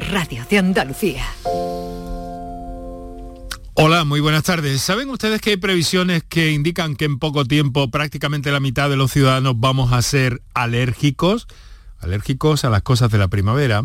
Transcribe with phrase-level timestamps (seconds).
[0.00, 1.24] Radio de Andalucía.
[3.74, 4.80] Hola, muy buenas tardes.
[4.82, 8.96] ¿Saben ustedes que hay previsiones que indican que en poco tiempo prácticamente la mitad de
[8.96, 11.48] los ciudadanos vamos a ser alérgicos?
[11.98, 13.82] Alérgicos a las cosas de la primavera,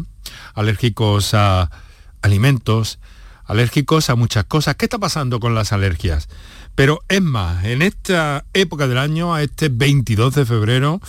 [0.54, 1.72] alérgicos a
[2.22, 3.00] alimentos,
[3.46, 4.76] alérgicos a muchas cosas.
[4.76, 6.30] ¿Qué está pasando con las alergias?
[6.76, 11.02] Pero es más, en esta época del año, a este 22 de febrero,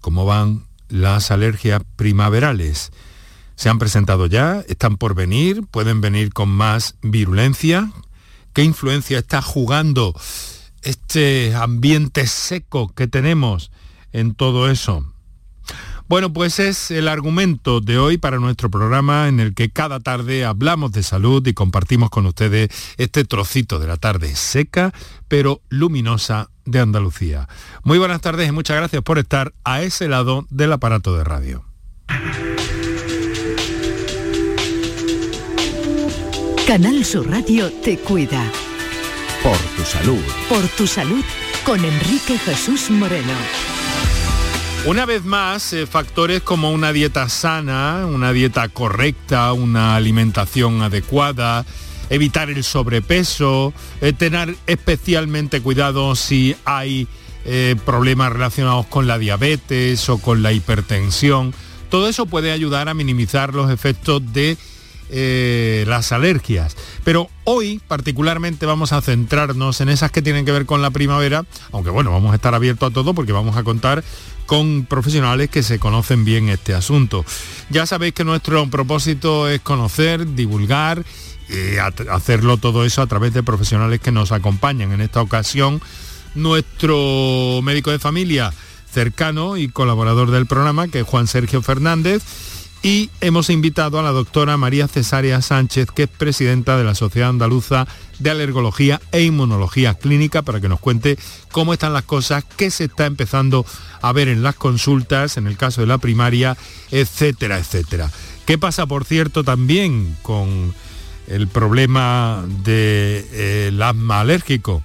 [0.00, 2.92] ¿cómo van las alergias primaverales?
[3.56, 7.90] Se han presentado ya, están por venir, pueden venir con más virulencia.
[8.52, 10.14] ¿Qué influencia está jugando
[10.82, 13.70] este ambiente seco que tenemos
[14.12, 15.04] en todo eso?
[16.06, 20.44] Bueno, pues es el argumento de hoy para nuestro programa en el que cada tarde
[20.44, 22.68] hablamos de salud y compartimos con ustedes
[22.98, 24.92] este trocito de la tarde seca
[25.28, 27.48] pero luminosa de Andalucía.
[27.84, 31.64] Muy buenas tardes y muchas gracias por estar a ese lado del aparato de radio.
[36.66, 38.42] Canal Sur Radio te cuida.
[39.42, 40.22] Por tu salud.
[40.48, 41.22] Por tu salud
[41.62, 43.34] con Enrique Jesús Moreno.
[44.86, 51.66] Una vez más, eh, factores como una dieta sana, una dieta correcta, una alimentación adecuada,
[52.08, 57.06] evitar el sobrepeso, eh, tener especialmente cuidado si hay
[57.44, 61.52] eh, problemas relacionados con la diabetes o con la hipertensión.
[61.90, 64.56] Todo eso puede ayudar a minimizar los efectos de
[65.16, 66.76] eh, las alergias.
[67.04, 71.44] Pero hoy particularmente vamos a centrarnos en esas que tienen que ver con la primavera,
[71.70, 74.02] aunque bueno, vamos a estar abiertos a todo porque vamos a contar
[74.46, 77.24] con profesionales que se conocen bien este asunto.
[77.70, 81.04] Ya sabéis que nuestro propósito es conocer, divulgar,
[81.48, 81.76] y
[82.10, 84.90] hacerlo todo eso a través de profesionales que nos acompañan.
[84.90, 85.80] En esta ocasión,
[86.34, 88.52] nuestro médico de familia
[88.92, 92.22] cercano y colaborador del programa, que es Juan Sergio Fernández,
[92.84, 97.30] y hemos invitado a la doctora María Cesárea Sánchez, que es presidenta de la Sociedad
[97.30, 101.18] Andaluza de Alergología e Inmunología Clínica, para que nos cuente
[101.50, 103.64] cómo están las cosas, qué se está empezando
[104.02, 106.58] a ver en las consultas, en el caso de la primaria,
[106.90, 108.10] etcétera, etcétera.
[108.44, 110.74] ¿Qué pasa, por cierto, también con
[111.26, 114.82] el problema del eh, asma alérgico?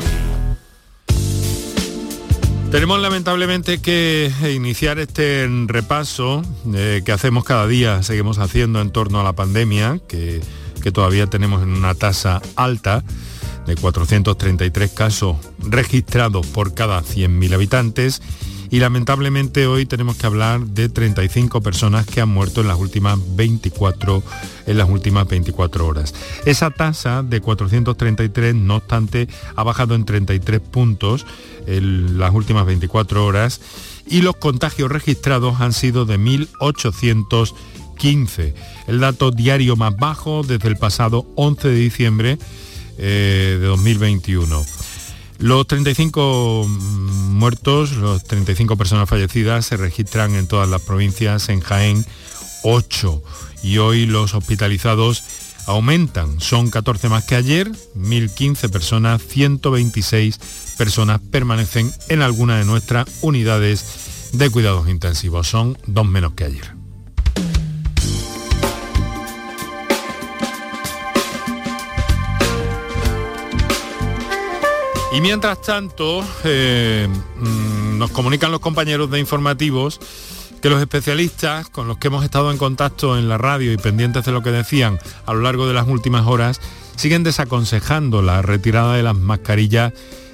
[2.72, 6.44] Tenemos lamentablemente que iniciar este repaso
[6.74, 10.40] eh, que hacemos cada día, seguimos haciendo en torno a la pandemia, que,
[10.82, 13.04] que todavía tenemos en una tasa alta
[13.68, 18.24] de 433 casos registrados por cada 100.000 habitantes
[18.70, 23.18] y lamentablemente hoy tenemos que hablar de 35 personas que han muerto en las últimas
[23.36, 24.22] 24
[24.66, 26.16] en las últimas 24 horas.
[26.46, 31.26] Esa tasa de 433 no obstante ha bajado en 33 puntos
[31.66, 33.62] en las últimas 24 horas
[34.08, 38.56] y los contagios registrados han sido de 1815,
[38.88, 42.38] el dato diario más bajo desde el pasado 11 de diciembre
[42.98, 44.66] eh, de 2021.
[45.40, 52.06] Los 35 muertos, los 35 personas fallecidas se registran en todas las provincias, en Jaén
[52.64, 53.24] 8
[53.64, 55.24] y hoy los hospitalizados
[55.68, 60.40] aumentan, son 14 más que ayer, 1015 personas, 126
[60.78, 63.86] personas permanecen en alguna de nuestras unidades
[64.34, 66.77] de cuidados intensivos, son dos menos que ayer.
[75.18, 77.08] Y mientras tanto, eh,
[77.40, 80.00] mm, nos comunican los compañeros de informativos
[80.62, 84.26] que los especialistas con los que hemos estado en contacto en la radio y pendientes
[84.26, 86.62] de lo que decían a lo largo de las últimas horas,
[86.98, 89.92] siguen desaconsejando la retirada de las mascarillas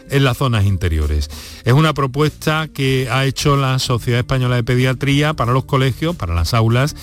[0.10, 1.30] en las zonas interiores.
[1.63, 6.36] Es una propuesta que ha hecho la Sociedad Española de Pediatría para los colegios, para
[6.36, 6.94] las aulas,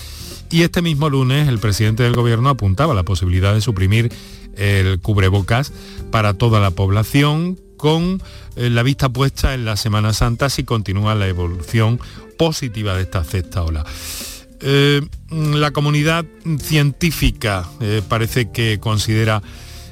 [0.51, 4.11] y este mismo lunes el presidente del gobierno apuntaba la posibilidad de suprimir
[4.55, 5.73] el cubrebocas
[6.11, 8.21] para toda la población con
[8.55, 11.99] eh, la vista puesta en la Semana Santa si continúa la evolución
[12.37, 13.83] positiva de esta sexta ola.
[14.61, 15.01] Eh,
[15.31, 16.23] la comunidad
[16.59, 19.41] científica eh, parece que considera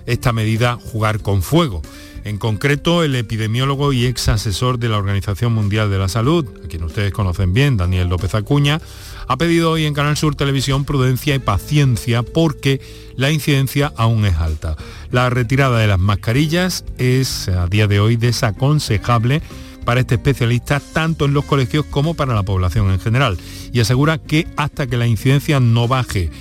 [0.06, 1.82] esta medida jugar con fuego.
[2.26, 6.68] En concreto, el epidemiólogo y ex asesor de la Organización Mundial de la Salud, a
[6.68, 8.82] quien ustedes conocen bien, Daniel López Acuña,
[9.30, 12.82] ha pedido hoy en Canal Sur Televisión prudencia y paciencia porque
[13.16, 14.76] la incidencia aún es alta.
[15.12, 19.44] La retirada de las mascarillas es a día de hoy desaconsejable
[19.86, 23.38] para este especialista tanto en los colegios como para la población en general
[23.72, 26.32] y asegura que hasta que la incidencia no baje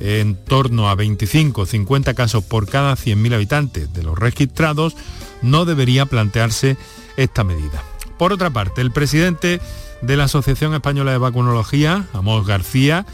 [0.00, 4.96] en torno a 25 o 50 casos por cada 100.000 habitantes de los registrados,
[5.40, 6.76] no debería plantearse
[7.16, 7.84] esta medida.
[8.18, 9.60] Por otra parte, el presidente
[10.06, 13.06] de la Asociación Española de Vacunología, Amos García,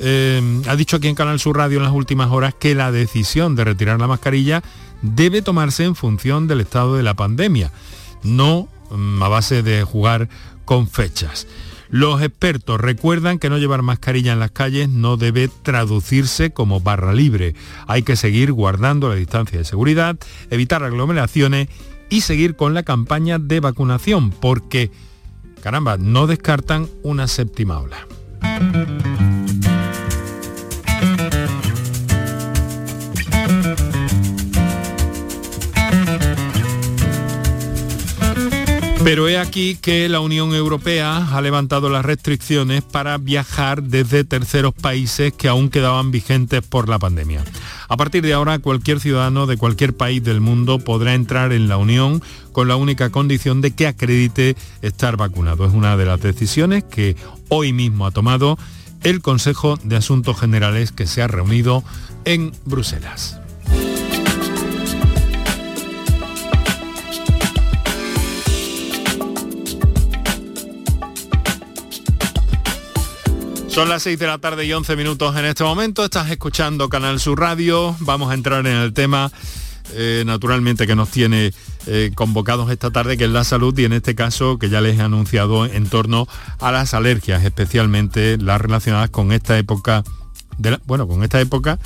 [0.00, 3.54] eh, ha dicho aquí en Canal Sur Radio en las últimas horas que la decisión
[3.54, 4.62] de retirar la mascarilla
[5.02, 7.70] debe tomarse en función del estado de la pandemia,
[8.22, 10.28] no mm, a base de jugar
[10.64, 11.46] con fechas.
[11.90, 17.12] Los expertos recuerdan que no llevar mascarilla en las calles no debe traducirse como barra
[17.12, 17.54] libre.
[17.86, 20.16] Hay que seguir guardando la distancia de seguridad,
[20.50, 21.68] evitar aglomeraciones
[22.10, 24.90] y seguir con la campaña de vacunación, porque,
[25.64, 28.06] caramba, no descartan una séptima ola.
[39.04, 44.72] Pero he aquí que la Unión Europea ha levantado las restricciones para viajar desde terceros
[44.72, 47.44] países que aún quedaban vigentes por la pandemia.
[47.86, 51.76] A partir de ahora, cualquier ciudadano de cualquier país del mundo podrá entrar en la
[51.76, 52.22] Unión
[52.52, 55.66] con la única condición de que acredite estar vacunado.
[55.66, 57.14] Es una de las decisiones que
[57.50, 58.56] hoy mismo ha tomado
[59.02, 61.84] el Consejo de Asuntos Generales que se ha reunido
[62.24, 63.43] en Bruselas.
[73.74, 76.04] Son las 6 de la tarde y 11 minutos en este momento.
[76.04, 77.96] Estás escuchando Canal Sur Radio.
[77.98, 79.32] Vamos a entrar en el tema,
[79.94, 81.52] eh, naturalmente, que nos tiene
[81.88, 84.96] eh, convocados esta tarde, que es la salud y en este caso que ya les
[84.96, 86.28] he anunciado en torno
[86.60, 90.04] a las alergias, especialmente las relacionadas con esta época,
[90.56, 91.80] de bueno, con esta época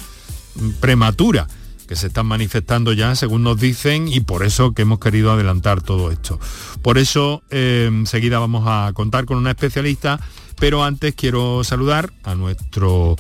[0.81, 1.47] prematura
[1.87, 5.81] que se están manifestando ya, según nos dicen, y por eso que hemos querido adelantar
[5.81, 6.39] todo esto.
[6.83, 10.21] Por eso, eh, enseguida vamos a contar con una especialista
[10.59, 13.17] pero antes quiero saludar a nuestro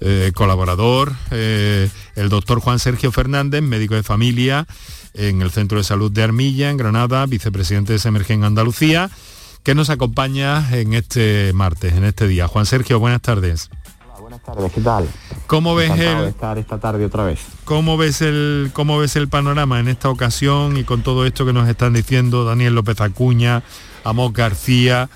[0.00, 4.66] eh, colaborador, eh, el doctor Juan Sergio Fernández, médico de familia
[5.14, 9.10] en el Centro de Salud de Armilla, en Granada, vicepresidente de Semergen Andalucía,
[9.62, 12.46] que nos acompaña en este martes, en este día.
[12.46, 13.70] Juan Sergio, buenas tardes.
[14.04, 15.08] Hola, buenas tardes, ¿qué tal?
[15.46, 17.40] ¿Cómo ves el, estar esta tarde otra vez?
[17.64, 21.52] ¿Cómo ves el cómo ves el panorama en esta ocasión y con todo esto que
[21.52, 23.62] nos están diciendo Daniel López Acuña,
[24.04, 25.08] Amos García?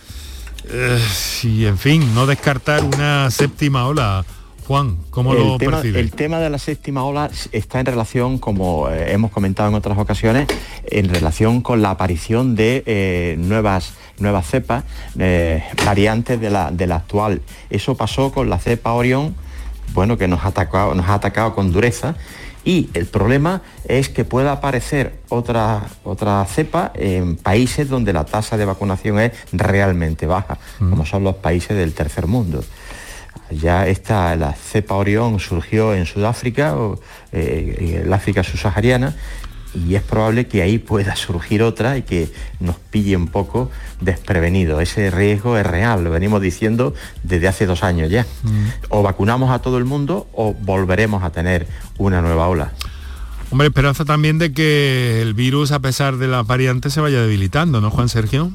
[1.42, 4.24] Y en fin, no descartar una séptima ola.
[4.66, 6.00] Juan, ¿cómo el lo tema, percibes?
[6.00, 9.98] El tema de la séptima ola está en relación, como eh, hemos comentado en otras
[9.98, 10.46] ocasiones,
[10.84, 14.84] en relación con la aparición de eh, nuevas, nuevas cepas,
[15.18, 17.42] eh, variantes de la, de la actual.
[17.68, 19.34] Eso pasó con la cepa Orión,
[19.92, 22.14] bueno, que nos ha atacado, nos ha atacado con dureza
[22.70, 28.56] y el problema es que pueda aparecer otra, otra cepa en países donde la tasa
[28.56, 30.90] de vacunación es realmente baja, Mm.
[30.90, 32.62] como son los países del tercer mundo.
[33.50, 37.00] Ya esta, la cepa Orión surgió en Sudáfrica, o,
[37.32, 39.16] eh, en el África subsahariana,
[39.74, 43.70] y es probable que ahí pueda surgir otra y que nos pille un poco
[44.00, 44.80] desprevenido.
[44.80, 48.26] Ese riesgo es real, lo venimos diciendo desde hace dos años ya.
[48.88, 51.66] O vacunamos a todo el mundo o volveremos a tener
[51.98, 52.72] una nueva ola.
[53.50, 57.80] Hombre, esperanza también de que el virus, a pesar de las variantes, se vaya debilitando,
[57.80, 58.52] ¿no, Juan Sergio?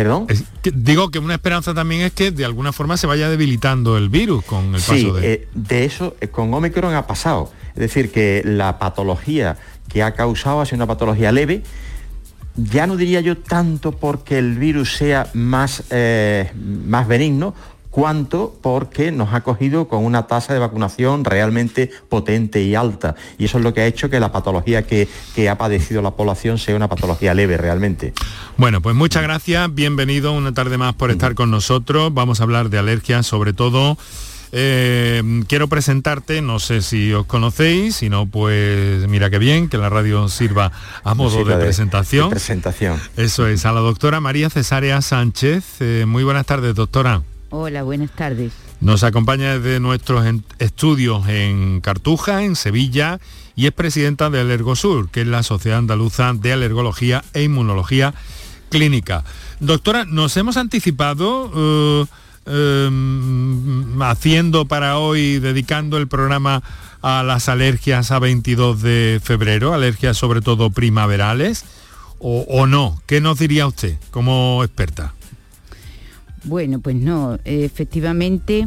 [0.00, 0.24] ¿Perdón?
[0.30, 3.98] Es que- digo que una esperanza también es que de alguna forma se vaya debilitando
[3.98, 5.32] el virus con el Sí, paso de...
[5.34, 7.52] eh, de eso eh, con Omicron ha pasado.
[7.74, 9.58] Es decir, que la patología
[9.90, 11.64] que ha causado ha sido una patología leve.
[12.56, 16.50] Ya no diría yo tanto porque el virus sea más, eh,
[16.86, 17.54] más benigno,
[17.90, 23.14] cuanto porque nos ha cogido con una tasa de vacunación realmente potente y alta.
[23.38, 26.12] Y eso es lo que ha hecho que la patología que, que ha padecido la
[26.12, 28.12] población sea una patología leve realmente.
[28.56, 32.14] Bueno, pues muchas gracias, bienvenido una tarde más por estar con nosotros.
[32.14, 33.96] Vamos a hablar de alergias, sobre todo.
[34.52, 39.78] Eh, quiero presentarte, no sé si os conocéis, si no, pues mira qué bien, que
[39.78, 40.72] la radio sirva
[41.04, 42.28] a modo de, presentación.
[42.28, 43.00] de presentación.
[43.16, 45.64] Eso es, a la doctora María Cesárea Sánchez.
[45.80, 47.22] Eh, muy buenas tardes, doctora.
[47.50, 48.52] Hola, buenas tardes.
[48.80, 50.24] Nos acompaña desde nuestros
[50.58, 53.18] estudios en Cartuja, en Sevilla,
[53.56, 58.14] y es presidenta de Alergosur, que es la Sociedad Andaluza de Alergología e Inmunología
[58.70, 59.24] Clínica.
[59.58, 61.50] Doctora, nos hemos anticipado,
[62.46, 66.62] eh, em, haciendo para hoy, dedicando el programa
[67.02, 71.64] a las alergias a 22 de febrero, alergias sobre todo primaverales,
[72.22, 73.00] o, no?
[73.06, 75.14] ¿Qué nos diría usted como experta?
[76.44, 78.66] Bueno, pues no, efectivamente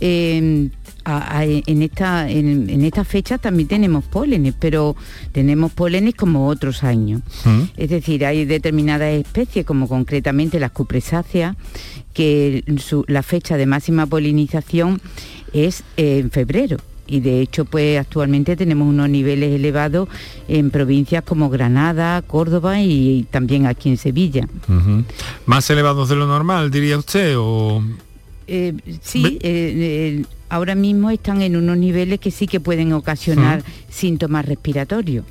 [0.00, 0.70] em,
[1.06, 4.94] en, esta, en, esta fecha también tenemos pólenes, pero
[5.32, 7.22] tenemos pólenes como otros años.
[7.44, 7.62] Mm.
[7.76, 11.56] Es decir, hay determinadas especies, como concretamente las cupresáceas,
[12.12, 12.64] que
[13.08, 15.00] la fecha de máxima polinización
[15.52, 20.08] es en febrero y de hecho pues actualmente tenemos unos niveles elevados
[20.48, 24.48] en provincias como Granada, Córdoba y, también aquí en Sevilla.
[25.46, 27.34] ¿Más elevados de lo normal, diría usted?
[27.38, 27.82] O...
[28.46, 34.44] Eh, sí, eh, ahora mismo están en unos niveles que sí que pueden ocasionar síntomas
[34.44, 35.24] respiratorios.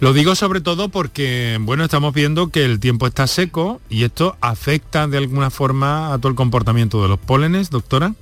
[0.00, 4.36] Lo digo sobre todo porque, bueno, estamos viendo que el tiempo está seco y esto
[4.40, 8.14] afecta de alguna forma a todo el comportamiento de los pólenes, doctora.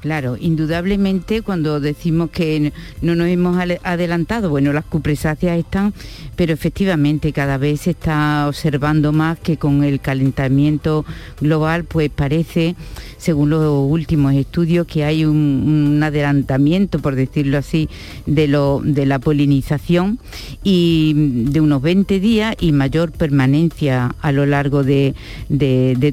[0.00, 5.92] Claro, indudablemente cuando decimos que no nos hemos adelantado, bueno, las cupresáceas están,
[6.36, 11.04] pero efectivamente cada vez se está observando más que con el calentamiento
[11.38, 12.76] global, pues parece,
[13.18, 17.90] según los últimos estudios, que hay un, adelantamiento, por decirlo así,
[18.24, 20.18] de, lo, de la polinización
[20.64, 25.14] y de unos 20 días y mayor permanencia a lo largo de,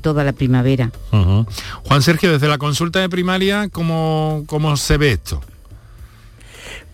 [0.04, 0.92] toda la primavera.
[1.12, 5.40] Juan Sergio, desde la consulta de primaria, ¿Cómo, se ve esto?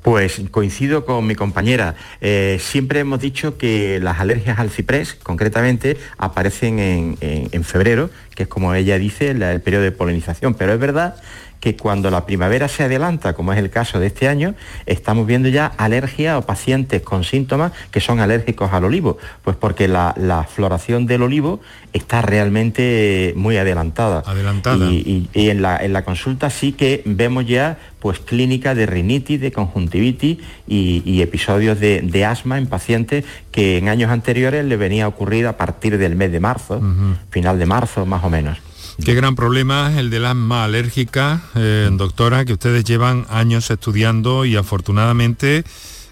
[0.02, 1.96] Pues coincido con mi compañera.
[2.20, 6.80] Eh, siempre hemos dicho que las alergias al ciprés, concretamente, aparecen
[7.22, 10.56] en, febrero, que es como ella dice, el periodo de polinización.
[10.56, 11.16] Pero es verdad
[11.64, 14.54] que cuando la primavera se adelanta, como es el caso de este año,
[14.86, 19.88] estamos viendo ya alergia o pacientes con síntomas que son alérgicos al olivo, pues porque
[19.88, 20.14] la,
[20.54, 21.62] floración del olivo
[21.94, 24.24] está realmente muy adelantada.
[24.26, 24.92] Adelantada.
[24.92, 31.22] Y, en, la, consulta sí que vemos ya pues clínica de rinitis, de conjuntivitis y,
[31.22, 35.98] episodios de, asma en pacientes que en años anteriores le venía a ocurrir a partir
[35.98, 36.82] del mes de marzo,
[37.30, 38.73] final de marzo más o menos.
[39.04, 44.46] Qué gran problema es el del asma alérgica, eh, doctora, que ustedes llevan años estudiando
[44.46, 45.64] y afortunadamente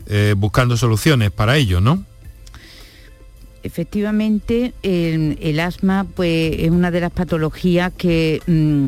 [0.07, 2.03] eh, buscando soluciones para ello, ¿no?
[3.63, 8.85] Efectivamente, el, asma pues, es una de las patologías que mm,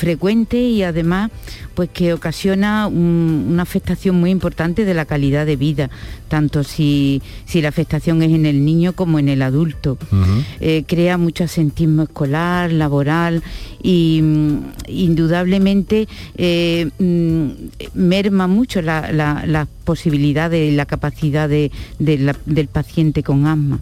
[0.00, 1.30] frecuente y además
[1.74, 5.90] pues que ocasiona una afectación muy importante de la calidad de vida,
[6.28, 7.20] tanto si,
[7.54, 9.98] la afectación es en el niño como en el adulto.
[10.60, 13.42] Eh, crea mucho asentismo escolar, laboral
[13.82, 17.48] y mm, indudablemente eh, mm,
[17.92, 23.80] merma mucho las la, posibilidades y la capacidad del paciente con asma.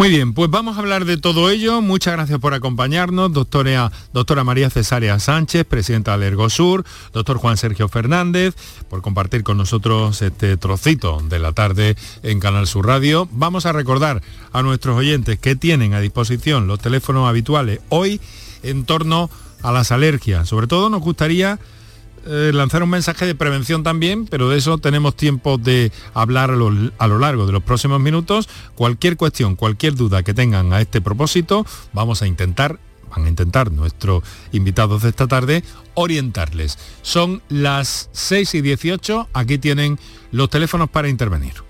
[0.00, 1.82] Muy bien, pues vamos a hablar de todo ello.
[1.82, 7.86] Muchas gracias por acompañarnos, doctora, doctora María Cesárea Sánchez, presidenta del Ergosur, doctor Juan Sergio
[7.86, 8.54] Fernández,
[8.88, 13.28] por compartir con nosotros este trocito de la tarde en Canal Sur Radio.
[13.30, 14.22] Vamos a recordar
[14.54, 18.22] a nuestros oyentes que tienen a disposición los teléfonos habituales hoy
[18.62, 19.28] en torno
[19.62, 20.48] a las alergias.
[20.48, 21.58] Sobre todo nos gustaría
[22.26, 26.56] eh, lanzar un mensaje de prevención también, pero de eso tenemos tiempo de hablar a
[26.56, 28.48] lo, largo de los próximos minutos.
[28.74, 32.78] Cualquier cuestión, cualquier duda que tengan a este propósito, vamos a intentar
[33.10, 34.22] van a intentar nuestros
[34.52, 36.78] invitados de esta tarde orientarles.
[37.02, 39.98] Son las 6 y 18, aquí tienen
[40.30, 41.69] los teléfonos para intervenir.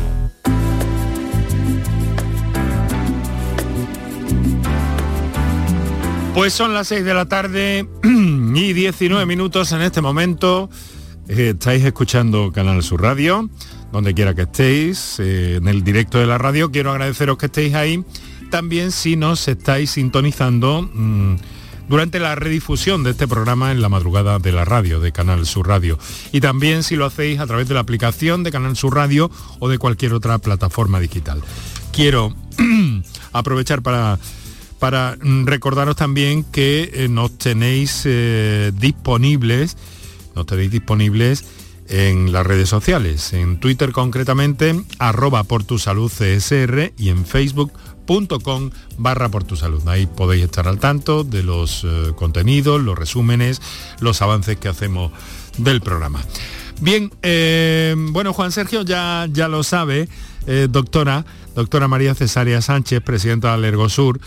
[6.33, 10.69] Pues son las 6 de la tarde y 19 minutos en este momento.
[11.27, 13.49] Eh, estáis escuchando Canal Sur Radio,
[13.91, 16.71] donde quiera que estéis, eh, en el directo de la radio.
[16.71, 18.05] Quiero agradeceros que estéis ahí.
[18.49, 21.35] También si nos estáis sintonizando mm,
[21.89, 25.67] durante la redifusión de este programa en la madrugada de la radio, de Canal Sur
[25.67, 25.99] Radio.
[26.31, 29.67] Y también si lo hacéis a través de la aplicación de Canal Sur Radio o
[29.67, 31.41] de cualquier otra plataforma digital.
[31.91, 32.33] Quiero
[33.33, 34.17] aprovechar para
[34.81, 39.77] para mm, recordaros también que eh, nos tenéis eh, disponibles,
[40.35, 41.45] nos tenéis disponibles
[41.87, 48.71] en las redes sociales, en Twitter concretamente, arroba por tu salud CSR y en facebook.com
[48.97, 49.87] barra por tu salud.
[49.87, 53.61] Ahí podéis estar al tanto de los eh, contenidos, los resúmenes,
[53.99, 55.11] los avances que hacemos
[55.59, 56.23] del programa.
[56.79, 57.11] Bien,
[58.11, 60.09] bueno, Juan Sergio ya, ya lo sabe,
[60.69, 61.23] doctora,
[61.53, 64.19] doctora María Cesaria Sánchez, presidenta de Alergosur,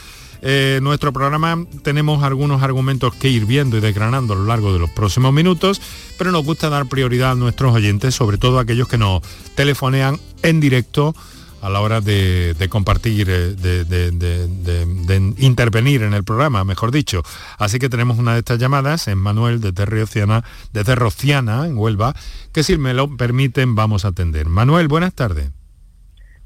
[0.46, 4.78] eh, nuestro programa tenemos algunos argumentos que ir viendo y desgranando a lo largo de
[4.78, 5.80] los próximos minutos,
[6.18, 9.22] pero nos gusta dar prioridad a nuestros oyentes, sobre todo a aquellos que nos
[9.54, 11.14] telefonean en directo
[11.62, 17.22] a la hora de, compartir, eh, de, intervenir en el programa, mejor dicho.
[17.56, 22.14] Así que tenemos una de estas llamadas en Manuel desde Rociana, desde Rociana, en Huelva,
[22.52, 24.46] que si me lo permiten vamos a atender.
[24.46, 25.48] Manuel, buenas tardes.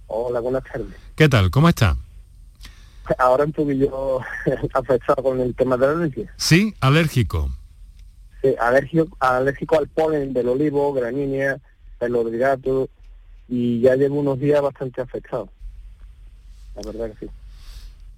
[0.06, 0.94] Hola, buenas tardes.
[1.16, 1.50] ¿Qué tal?
[1.50, 1.96] ¿Cómo está?
[3.18, 4.20] Ahora un poquillo
[4.74, 6.32] afectado con el tema de la alergia.
[6.36, 7.50] Sí, alérgico.
[8.42, 11.58] Sí, alérgico, alérgico al polen del olivo, gramínea,
[12.00, 12.88] el gato,
[13.48, 15.48] y ya llevo unos días bastante afectado.
[16.76, 17.32] La verdad que sí.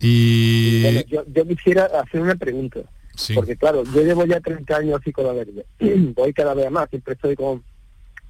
[0.02, 1.04] Y...
[1.06, 2.80] yo, quisiera hacer una pregunta.
[3.34, 5.64] Porque claro, yo llevo ya 30 años así con la alergia.
[6.14, 7.62] Voy cada vez más, siempre estoy con,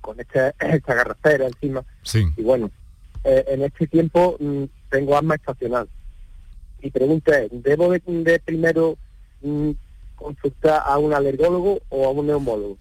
[0.01, 1.85] con esta, esta garrafera encima.
[2.03, 2.25] Sí.
[2.37, 2.71] Y bueno,
[3.25, 5.89] eh, en este tiempo mm, tengo asma estacional
[6.83, 8.97] mi pregunta es, ¿debo de, primero
[9.43, 9.71] mm,
[10.17, 12.79] consultar a un alergólogo o a un neumólogo?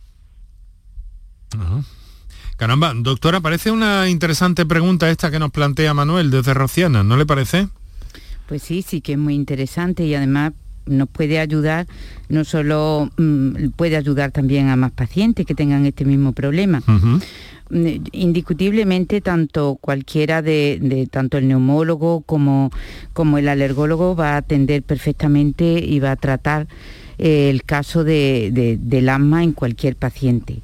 [2.57, 7.25] Caramba, doctora, parece una interesante pregunta esta que nos plantea Manuel desde Rociana, ¿no le
[7.25, 7.69] parece?
[8.47, 10.53] Pues sí, sí que es muy interesante y además
[10.85, 11.87] nos puede ayudar,
[12.27, 16.81] no solo mm, puede ayudar también a más pacientes que tengan este mismo problema.
[17.71, 22.71] Indiscutiblemente tanto cualquiera de, tanto el neumólogo como,
[23.13, 26.67] como el alergólogo va a atender perfectamente y va a tratar
[27.17, 30.61] eh, el caso de, del asma en cualquier paciente.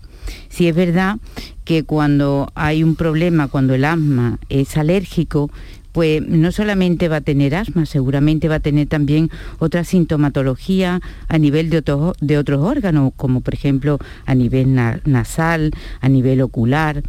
[0.50, 1.18] Si es verdad
[1.64, 5.52] que cuando hay un problema, cuando el asma es alérgico,
[5.96, 11.38] pues no solamente va a tener asma, seguramente va a tener también otra sintomatología a
[11.38, 11.82] nivel de,
[12.20, 17.02] de otros órganos, como por ejemplo a nivel nasal, a nivel ocular.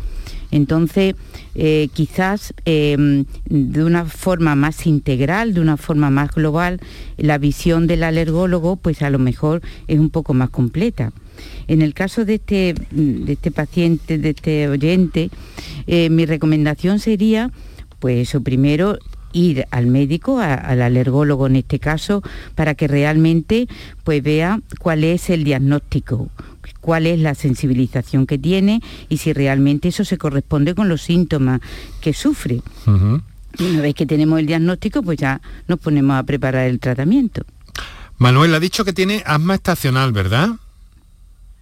[0.52, 1.16] Entonces,
[1.56, 6.78] eh, quizás em, de una forma más integral, de una forma más global,
[7.16, 11.12] la visión del alergólogo, pues a lo mejor es un poco más completa.
[11.66, 15.30] En el caso de este, de este paciente, de este oyente,
[15.88, 17.50] eh, mi recomendación sería
[18.06, 19.00] pues eso primero
[19.32, 22.22] ir al médico, al alergólogo en este caso,
[22.54, 23.66] para que realmente
[24.04, 26.28] pues vea cuál es el diagnóstico,
[26.80, 31.60] cuál es la sensibilización que tiene y si realmente eso se corresponde con los síntomas
[32.00, 32.62] que sufre.
[33.58, 37.42] Y una vez que tenemos el diagnóstico, pues ya nos ponemos a preparar el tratamiento.
[38.18, 40.50] Manuel ha dicho que tiene asma estacional, ¿verdad?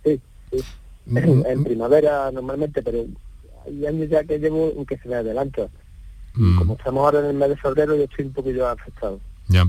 [0.05, 0.21] Sí,
[0.53, 0.59] sí.
[1.07, 1.65] Mm, en, mm.
[1.65, 3.07] primavera normalmente, pero
[3.67, 5.71] hay años ya que llevo en que se me adelanta.
[6.35, 6.59] Mm.
[6.59, 9.21] Como estamos ahora en el mes de febrero, yo estoy un poquillo afectado.
[9.49, 9.67] Ya.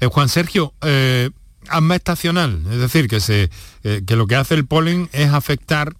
[0.00, 1.30] Eh, Juan Sergio, eh,
[1.68, 3.50] asma estacional, es decir, que, se,
[3.84, 5.94] eh, que lo que hace el polen es afectar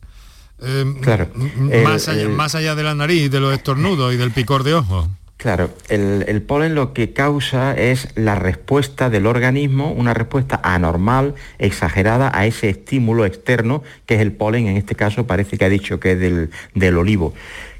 [1.02, 1.30] claro.
[1.84, 5.08] más, allá, más allá de la nariz, de los estornudos y del picor de ojos.
[5.38, 11.34] Claro, el, el, polen lo que causa es la respuesta del organismo, una respuesta anormal,
[11.58, 15.70] exagerada a ese estímulo externo, que es el polen, en este caso parece que ha
[15.70, 17.32] dicho que es del, del olivo.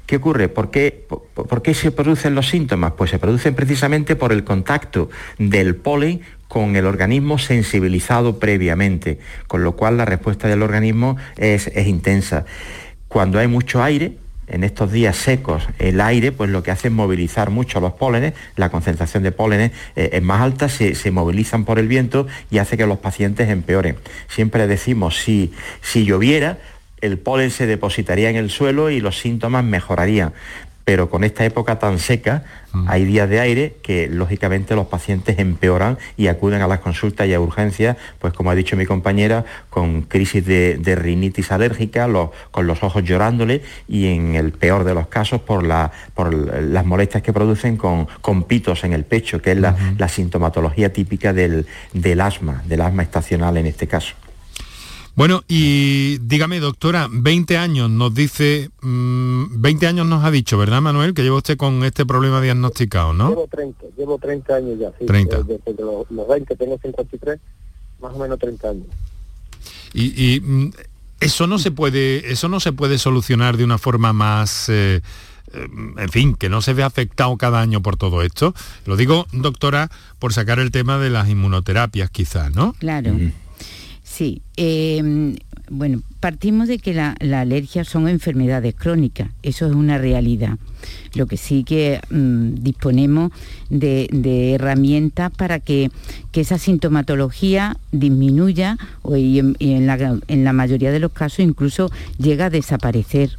[0.05, 0.49] ¿Qué ocurre?
[0.49, 2.93] ¿Por qué, ¿Por qué, se producen los síntomas?
[2.97, 9.63] Pues se producen precisamente por el contacto del polen con el organismo sensibilizado previamente, con
[9.63, 12.43] lo cual la respuesta del organismo es, intensa.
[13.07, 16.93] Cuando hay mucho aire, en estos días secos el aire, pues lo que hace es
[16.93, 21.79] movilizar mucho los pólenes, la concentración de pólenes eh, es más alta, se, movilizan por
[21.79, 23.95] el viento y hace que los pacientes empeoren.
[24.27, 26.57] Siempre decimos, si, si lloviera,
[27.01, 30.33] el polen se depositaría en el suelo y los síntomas mejorarían
[30.91, 32.89] pero con esta época tan seca mm.
[32.89, 37.33] hay días de aire que lógicamente los pacientes empeoran y acuden a las consultas y
[37.33, 42.09] a urgencias, pues como ha dicho mi compañera, con crisis de, rinitis alérgica,
[42.51, 47.33] con los ojos llorándole y en el peor de los casos por, las molestias que
[47.33, 48.07] producen con,
[48.43, 51.65] pitos en el pecho, que es la, sintomatología típica del
[52.19, 54.15] asma, del asma estacional en este caso.
[55.15, 60.81] Bueno, y dígame, doctora, 20 años nos dice, 20 mm, años nos ha dicho, ¿verdad,
[60.81, 61.13] Manuel?
[61.13, 63.29] Que lleva usted con este problema diagnosticado, ¿no?
[63.29, 65.05] Llevo 30, llevo 30 años ya, sí.
[65.05, 65.43] 30.
[65.43, 67.39] Desde, los, 20, tengo 53,
[68.01, 68.87] más o menos 30 años.
[69.93, 70.71] Y, mm,
[71.19, 74.69] eso no se puede, eso no se puede solucionar de una forma más...
[74.69, 75.01] Eh,
[75.53, 78.53] eh, en fin, que no se ve afectado cada año por todo esto.
[78.85, 82.73] Lo digo, doctora, por sacar el tema de las inmunoterapias quizás, ¿no?
[82.79, 83.13] Claro.
[84.11, 85.37] Sí, em,
[85.69, 90.57] bueno, partimos de que la, alergia son enfermedades crónicas, eso es una realidad.
[91.13, 93.31] Lo que sí que mm, disponemos
[93.69, 95.91] de, herramientas para que,
[96.33, 98.77] esa sintomatología disminuya
[99.15, 103.37] y, en, la, mayoría de los casos incluso llega a desaparecer.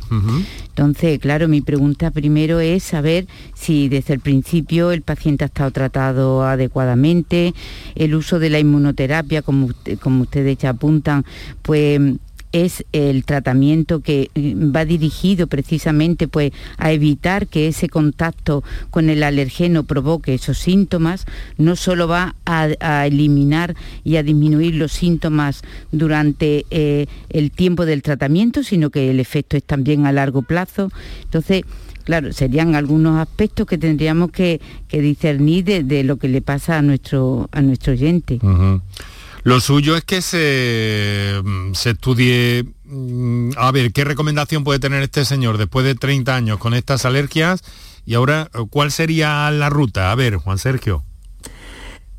[0.69, 5.71] Entonces, claro, mi pregunta primero es saber si desde el principio el paciente ha estado
[5.71, 7.55] tratado adecuadamente,
[7.95, 11.25] el uso de la inmunoterapia, como, como ustedes ya apuntan,
[11.63, 12.01] pues
[12.53, 19.11] es el tratamiento que eh, va dirigido precisamente pues, a evitar que ese contacto con
[19.11, 25.63] el alergeno provoque esos síntomas, no solo va a, eliminar y a disminuir los síntomas
[25.91, 30.91] durante eh, el tiempo del tratamiento, sino que el efecto es también a largo plazo.
[31.23, 31.63] Entonces,
[32.05, 34.61] claro, serían algunos aspectos que tendríamos que,
[34.91, 38.39] discernir de, lo que le pasa a nuestro, a nuestro oyente.
[39.45, 45.03] Lo suyo es que se, mm, se estudie, mm, a ver, ¿qué recomendación puede tener
[45.03, 47.63] este señor después de 30 años con estas alergias?
[48.07, 50.13] Y ahora, ¿cuál sería la ruta?
[50.13, 51.05] A ver, Juan Sergio.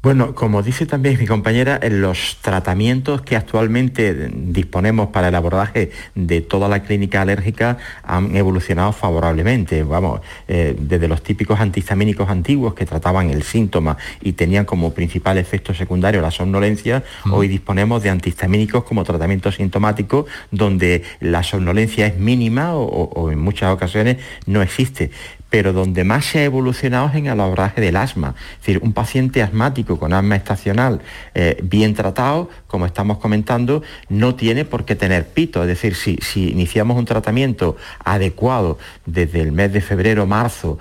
[0.03, 5.91] Bueno, como dice también mi compañera, en los tratamientos que actualmente disponemos para el abordaje
[6.13, 9.81] de toda la clínica alérgica han evolucionado favorablemente.
[9.83, 15.37] Vamos, eh, desde los típicos antihistamínicos antiguos que trataban el síntoma y tenían como principal
[15.37, 22.17] efecto secundario la somnolencia, hoy disponemos de antihistamínicos como tratamiento sintomático donde la somnolencia es
[22.17, 25.11] mínima o en muchas ocasiones no existe
[25.53, 28.33] pero donde más se ha evolucionado es en el abordaje del asma.
[28.53, 30.99] Es decir, un paciente asmático con asma estacional
[31.35, 35.61] eh, bien tratado, como estamos comentando, no tiene por qué tener pito.
[35.61, 36.17] Es decir, si,
[36.49, 40.79] iniciamos un tratamiento adecuado desde el mes de febrero, marzo,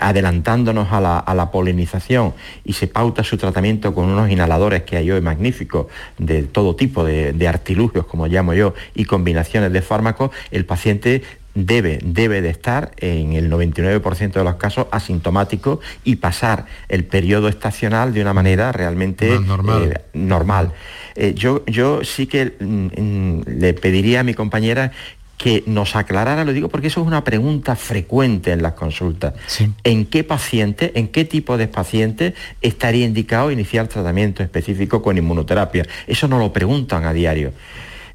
[0.00, 2.32] adelantándonos a la, polinización
[2.64, 7.04] y se pauta su tratamiento con unos inhaladores que hay hoy magníficos de todo tipo
[7.04, 11.22] de artilugios, como llamo yo, y combinaciones de fármacos, el paciente
[11.54, 17.48] debe, debe de estar en el 99% de los casos asintomático y pasar el periodo
[17.48, 19.38] estacional de una manera realmente
[20.12, 20.72] normal.
[21.16, 24.92] Eh, eh, yo, yo sí que mm, mm, le pediría a mi compañera
[25.36, 29.34] que nos aclarara, lo digo porque eso es una pregunta frecuente en las consultas.
[29.82, 35.86] ¿En qué paciente, en qué tipo de paciente estaría indicado iniciar tratamiento específico con inmunoterapia?
[36.06, 37.52] Eso no lo preguntan a diario.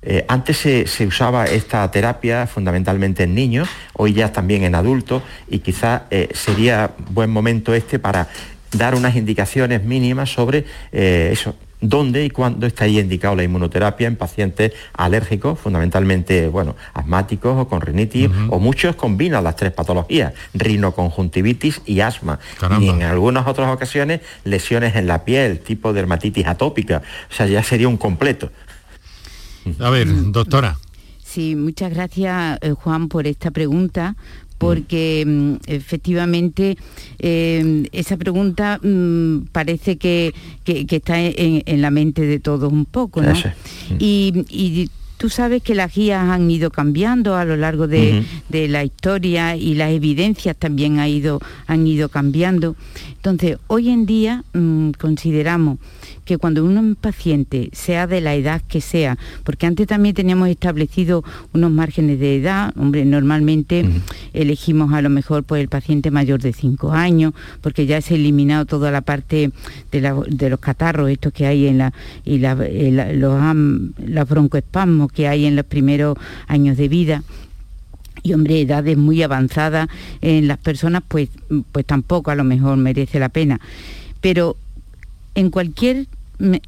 [0.01, 5.59] Eh, antes se, usaba esta terapia fundamentalmente en niños, hoy ya también en adultos y
[5.59, 8.29] quizás eh, sería buen momento este para
[8.71, 14.15] dar unas indicaciones mínimas sobre eh, eso, dónde y cuándo estaría indicado la inmunoterapia en
[14.15, 21.81] pacientes alérgicos, fundamentalmente, bueno, asmáticos o con rinitis, o muchos combinan las tres patologías, rinoconjuntivitis
[21.85, 22.39] y asma.
[22.79, 27.01] Y en algunas otras ocasiones, lesiones en la piel, tipo dermatitis atópica.
[27.31, 28.51] O sea, ya sería un completo.
[29.79, 30.31] A ver, mm.
[30.31, 30.77] doctora.
[31.23, 34.15] Sí, muchas gracias eh, Juan por esta pregunta,
[34.57, 36.77] porque mm, efectivamente
[37.19, 40.33] eh, esa pregunta mm, parece que,
[40.65, 43.33] está en, la mente de todos un poco, ¿no?
[43.99, 49.57] Y, tú sabes que las guías han ido cambiando a lo largo de, la historia
[49.57, 52.77] y las evidencias también ha ido, han ido cambiando.
[53.17, 54.45] Entonces, hoy en día
[54.97, 55.77] consideramos
[56.29, 61.23] que cuando un paciente, sea de la edad que sea, porque antes también teníamos establecido
[61.53, 63.83] unos márgenes de edad, hombre, normalmente
[64.31, 68.17] elegimos a lo mejor pues el paciente mayor de 5 años, porque ya se ha
[68.17, 69.49] eliminado toda la parte
[69.91, 72.59] de, los catarros, estos que hay en la, y los,
[73.97, 76.15] los broncoespasmos que hay en los primeros
[76.45, 77.23] años de vida.
[78.21, 79.89] y hombre, edades muy avanzadas
[80.21, 81.29] en las personas, pues,
[81.71, 83.59] pues tampoco a lo mejor merece la pena.
[84.21, 84.57] Pero
[85.33, 86.05] en cualquier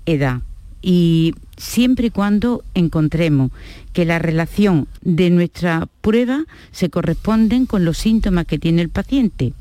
[0.06, 0.42] edad
[0.82, 3.52] y siempre y cuando encontremos
[3.94, 9.54] que la relación de nuestra prueba se corresponden con los síntomas que tiene el paciente.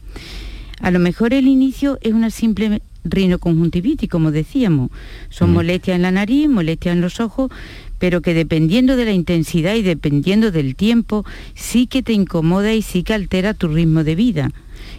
[0.80, 4.90] A lo mejor el inicio es una simple rinoconjuntivitis, como decíamos.
[5.28, 5.54] Son mm.
[5.54, 7.50] molestias en la nariz, molestias en los ojos,
[7.98, 12.80] pero que dependiendo de la intensidad y dependiendo del tiempo, sí que te incomoda y
[12.80, 14.52] sí que altera tu ritmo de vida.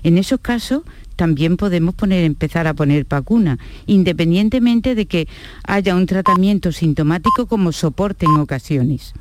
[0.04, 0.84] En esos casos
[1.22, 5.28] también podemos poner, empezar a poner vacuna, independientemente de que
[5.68, 9.14] haya un tratamiento sintomático como soporte en ocasiones.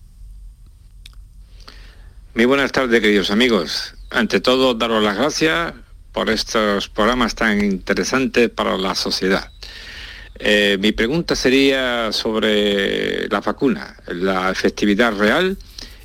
[2.35, 3.95] Muy buenas tardes, queridos amigos.
[4.09, 5.75] Ante todo, daros las gracias
[6.11, 9.53] por estos programas tan interesantes para la sociedad.
[10.37, 15.59] Eh, mi pregunta sería sobre la vacuna, la efectividad real,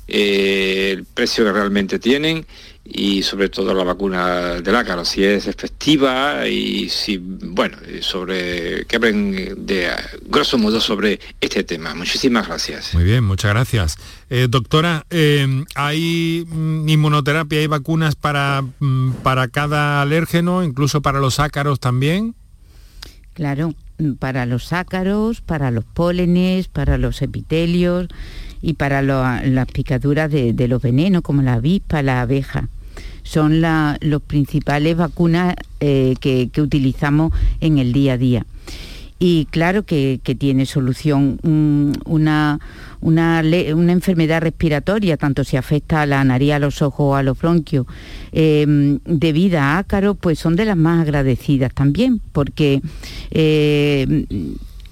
[0.06, 2.46] eh, el precio que realmente tienen
[2.88, 8.96] y sobre todo la vacuna del ácaro, si es efectiva y si, bueno, sobre que
[8.96, 9.90] hablen de
[10.26, 11.94] grosso modo sobre este tema.
[11.94, 12.94] Muchísimas gracias.
[12.94, 13.96] Muy bien, muchas gracias.
[14.30, 21.20] Eh, doctora, eh, ¿hay mm, inmunoterapia, hay vacunas para, mm, para cada alérgeno, incluso para
[21.20, 22.34] los ácaros también?
[23.34, 23.74] Claro,
[24.18, 28.08] para los ácaros, para los pólenes, para los epitelios
[28.62, 32.68] y para las picaduras de, de, los venenos como la avispa, la abeja
[33.26, 38.46] son las principales vacunas eh, que, utilizamos en el día a día.
[39.18, 41.38] Y claro que, tiene solución
[42.04, 42.60] una,
[43.00, 47.38] una, enfermedad respiratoria, tanto si afecta a la nariz, a los ojos o a los
[47.38, 47.86] bronquios,
[48.32, 52.80] eh, debido a ácaro, pues son de las más agradecidas también, porque
[53.30, 54.26] eh,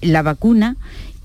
[0.01, 0.75] la vacuna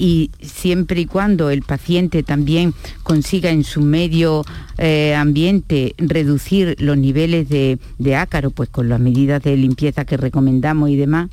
[0.01, 4.45] y siempre y cuando el paciente también consiga en su medio
[4.79, 10.17] eh, ambiente reducir los niveles de, de ácaro, pues con las medidas de limpieza que
[10.17, 11.29] recomendamos y demás,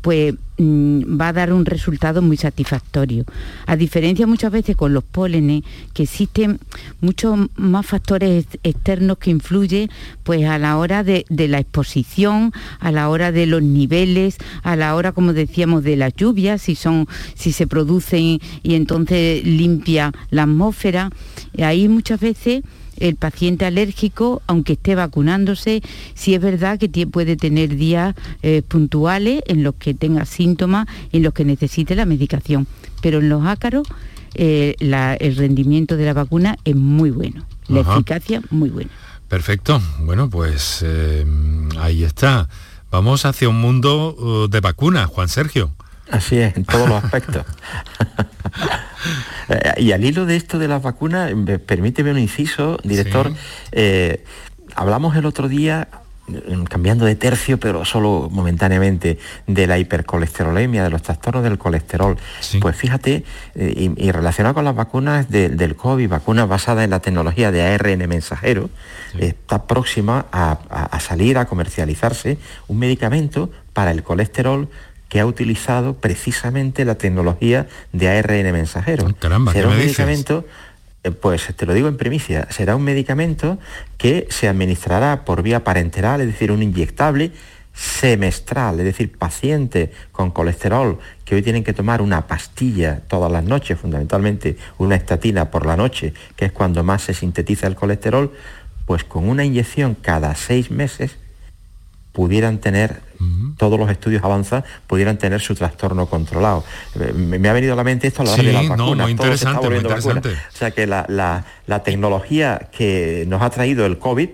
[0.00, 3.24] pues mm, va a dar un resultado muy satisfactorio.
[3.66, 6.58] A diferencia muchas veces con los pólenes, que existen
[7.00, 9.90] muchos más factores externos que influyen
[10.22, 14.94] pues a la hora de, la exposición, a la hora de los niveles, a la
[14.94, 20.42] hora, como decíamos, de las lluvias, si son, si se producen y entonces limpia la
[20.42, 21.10] atmósfera.
[21.58, 22.62] Ahí muchas veces
[23.00, 25.82] el paciente alérgico, aunque esté vacunándose,
[26.14, 31.18] sí es verdad que puede tener días eh, puntuales en los que tenga síntomas y
[31.18, 32.66] en los que necesite la medicación.
[33.00, 33.86] Pero en los ácaros
[34.34, 38.90] eh, el rendimiento de la vacuna es muy bueno, la eficacia muy buena.
[39.28, 39.80] Perfecto.
[40.00, 41.24] Bueno, pues eh,
[41.78, 42.48] ahí está.
[42.90, 45.70] Vamos hacia un mundo uh, de vacunas, Juan Sergio.
[46.10, 47.44] Así es, en todos los aspectos.
[49.48, 51.32] Eh, y al hilo de esto de las vacunas,
[51.66, 53.32] permíteme un inciso, director.
[53.72, 54.24] Eh,
[54.74, 55.88] hablamos el otro día
[56.26, 62.16] mm, cambiando de tercio, pero solo momentáneamente, de la hipercolesterolemia, de los trastornos del colesterol.
[62.60, 67.50] Pues fíjate, eh, y, relacionado con las vacunas del COVID, vacunas basadas en la tecnología
[67.50, 68.70] de ARN mensajero,
[69.18, 74.68] está próxima a, salir a comercializarse un medicamento para el colesterol
[75.08, 79.06] que ha utilizado precisamente la tecnología de ARN mensajero.
[79.18, 80.44] Caramba, Será un medicamento
[81.04, 83.58] Eh, pues te lo digo en primicia, será un medicamento
[83.98, 87.30] que se administrará por vía parenteral, es decir, un inyectable
[87.72, 93.44] semestral, es decir, pacientes con colesterol que hoy tienen que tomar una pastilla todas las
[93.44, 98.32] noches, fundamentalmente una estatina por la noche, que es cuando más se sintetiza el colesterol,
[98.84, 101.16] pues con una inyección cada seis meses
[102.10, 103.02] pudieran tener
[103.56, 106.64] todos los estudios avanzan, pudieran tener su trastorno controlado.
[106.98, 108.96] Eh, me, ha venido a la mente esto a la hora de las vacunas.
[108.96, 110.28] No, muy interesante, muy interesante.
[110.30, 111.44] O sea que la,
[111.84, 114.28] tecnología que nos ha traído el COVID,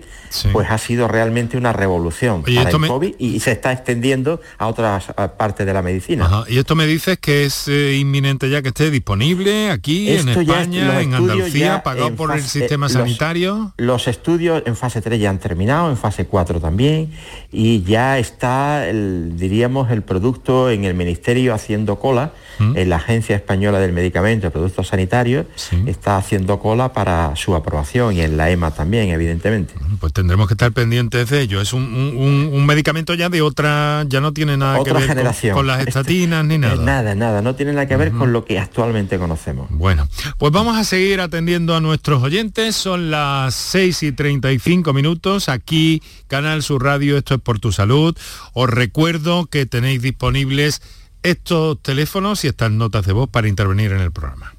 [0.51, 5.05] pues ha sido realmente una revolución para el COVID y, se está extendiendo a otras
[5.37, 6.45] partes de la medicina.
[6.47, 11.01] Y esto me dices que es eh, inminente ya que esté disponible aquí en España,
[11.01, 13.73] en Andalucía, pagado por el sistema sanitario.
[13.77, 17.11] Los estudios en fase 3 ya han terminado, en fase 4 también,
[17.51, 22.77] y ya está diríamos, el producto en el Ministerio haciendo cola, mm.
[22.77, 25.45] en la Agencia Española del Medicamento y Productos Sanitarios,
[25.85, 29.73] está haciendo cola para su aprobación y en la EMA también, evidentemente.
[29.99, 31.61] Pues tendremos que estar pendientes de ello.
[31.61, 36.43] Es un, medicamento ya de otra, ya no tiene nada que ver Con, las estatinas
[36.45, 36.75] ni nada.
[36.75, 39.67] nada, nada, no tiene nada que ver con lo que actualmente conocemos.
[39.69, 40.07] Bueno,
[40.37, 42.75] pues vamos a seguir atendiendo a nuestros oyentes.
[42.75, 45.49] Son las 6 y 35 minutos.
[45.49, 48.17] Aquí, Canal Sur Radio, esto es por tu salud.
[48.53, 50.81] Os recuerdo que tenéis disponibles
[51.23, 54.53] estos teléfonos y estas notas de voz para intervenir en el programa.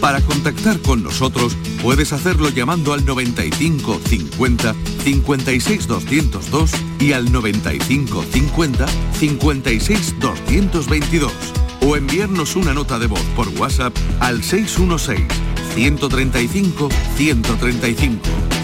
[0.00, 4.74] Para contactar con nosotros puedes hacerlo llamando al 95 50
[5.04, 6.70] 56 202
[7.00, 8.86] y al 95 50
[9.18, 11.32] 56 222
[11.80, 15.26] o enviarnos una nota de voz por WhatsApp al 616
[15.74, 18.20] 135 135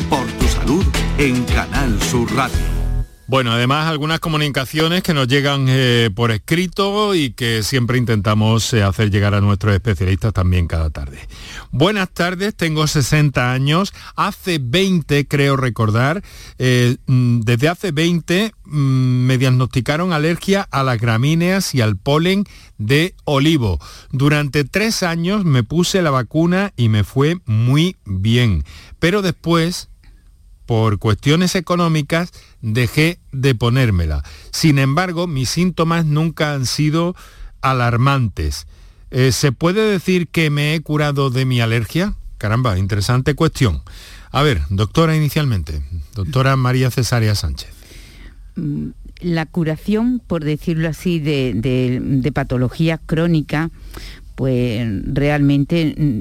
[0.08, 0.84] por tu salud
[1.18, 2.73] en Canal Sur Radio.
[3.34, 8.84] Bueno, además algunas comunicaciones que nos llegan eh, por escrito y que siempre intentamos eh,
[8.84, 11.18] hacer llegar a nuestros especialistas también cada tarde.
[11.72, 16.22] Buenas tardes, tengo 60 años, hace 20 creo recordar,
[16.58, 22.44] eh, mm, desde hace 20 mm, me diagnosticaron alergia a las gramíneas y al polen
[22.78, 23.80] de olivo.
[24.12, 28.62] Durante tres años me puse la vacuna y me fue muy bien,
[29.00, 29.88] pero después
[30.66, 32.32] por cuestiones económicas
[32.64, 34.24] dejé de ponérmela.
[34.50, 37.14] Sin embargo, mis síntomas nunca han sido
[37.60, 38.66] alarmantes.
[39.10, 42.14] Eh, ¿Se puede decir que me he curado de mi alergia?
[42.38, 43.82] Caramba, interesante cuestión.
[44.30, 45.82] A ver, doctora inicialmente,
[46.14, 47.70] doctora María Cesárea Sánchez.
[48.56, 48.88] Mm,
[49.20, 53.70] la curación, por decirlo así, de, de patología crónica,
[54.34, 56.20] pues realmente mm,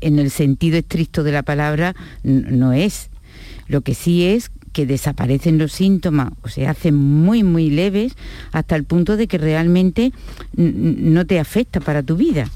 [0.00, 3.10] en el sentido estricto de la palabra no es
[3.68, 8.12] lo que sí es que desaparecen los síntomas o se hacen muy, muy leves
[8.52, 10.12] hasta el punto de que realmente
[10.54, 12.48] no te afecta para tu vida.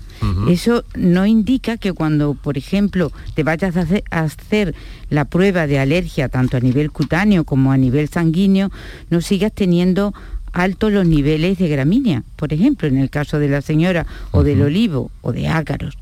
[0.48, 4.72] Eso no indica que cuando, por ejemplo, te vayas a hacer,
[5.10, 8.70] la prueba de alergia, tanto a nivel cutáneo como a nivel sanguíneo,
[9.10, 10.14] no sigas teniendo
[10.52, 14.62] altos los niveles de gramínea, por ejemplo, en el caso de la señora, o del
[14.62, 15.98] olivo, o de ácaros.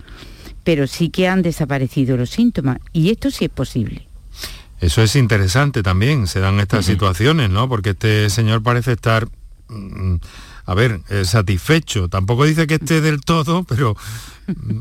[0.65, 4.10] Pero sí que han desaparecido los síntomas, y esto sí es posible.
[4.81, 7.69] Eso es interesante también, se dan estas situaciones, ¿no?
[7.69, 9.29] Porque este señor parece estar,
[9.69, 10.15] mm,
[10.65, 12.09] a ver, eh, satisfecho.
[12.09, 13.95] Tampoco dice que esté del todo, pero
[14.47, 14.79] mm,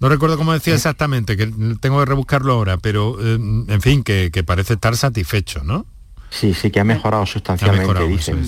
[0.00, 1.46] no recuerdo cómo decía exactamente, que
[1.80, 5.84] tengo que rebuscarlo ahora, pero eh, en fin, que, parece estar satisfecho, ¿no?
[6.30, 8.44] Sí, sí, que ha mejorado sustancialmente, dicen.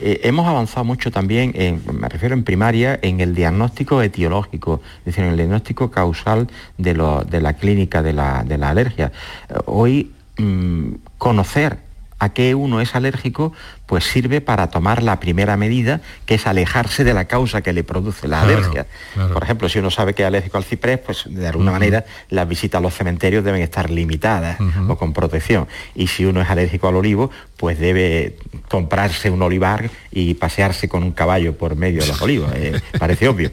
[0.00, 5.06] Eh, hemos avanzado mucho también, en, me refiero en primaria, en el diagnóstico etiológico, es
[5.06, 6.48] decir, en el diagnóstico causal
[6.78, 9.12] de, la clínica de la, alergia.
[9.48, 11.78] Eh, hoy mm, conocer
[12.18, 13.52] a qué uno es alérgico,
[13.92, 17.84] pues sirve para tomar la primera medida, que es alejarse de la causa que le
[17.84, 18.86] produce la alergia.
[19.34, 22.48] Por ejemplo, si uno sabe que es alérgico al ciprés, pues de alguna manera las
[22.48, 24.56] visitas a los cementerios deben estar limitadas
[24.88, 25.68] o con protección.
[25.94, 28.38] Y si uno es alérgico al olivo, pues debe
[28.70, 32.50] comprarse un olivar y pasearse con un caballo por medio de los olivos.
[32.54, 33.50] Eh, parece obvio.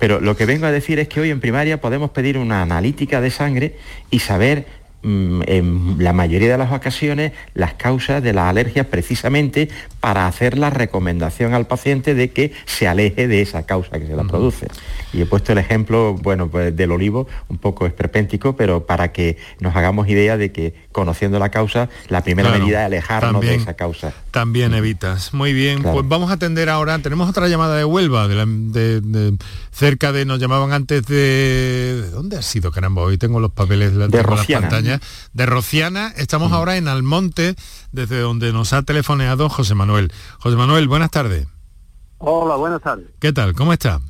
[0.00, 3.20] Pero lo que vengo a decir es que hoy en primaria podemos pedir una analítica
[3.20, 3.76] de sangre
[4.10, 4.66] y saber
[5.04, 9.68] en la mayoría de las ocasiones las causas de las alergias precisamente
[10.00, 14.16] para hacer la recomendación al paciente de que se aleje de esa causa que se
[14.16, 14.68] la produce.
[15.12, 19.36] Y he puesto el ejemplo, bueno, pues del olivo, un poco esperpéntico, pero para que
[19.60, 23.74] nos hagamos idea de que conociendo la causa, la primera medida es alejarnos de esa
[23.74, 24.12] causa.
[24.30, 25.32] También evitas.
[25.34, 29.36] Muy bien, pues vamos a atender ahora, tenemos otra llamada de Huelva, de,
[29.72, 32.02] cerca de, nos llamaban antes de...
[32.04, 33.02] ¿De dónde ha sido, caramba?
[33.02, 34.93] Hoy tengo los papeles de, de las pantallas.
[35.32, 36.54] De Rociana, estamos mm.
[36.54, 37.56] ahora en Almonte,
[37.92, 40.12] desde donde nos ha telefoneado José Manuel.
[40.38, 41.46] José Manuel, buenas tardes.
[42.18, 43.06] Hola, buenas tardes.
[43.20, 43.54] ¿Qué tal?
[43.54, 44.00] ¿Cómo está?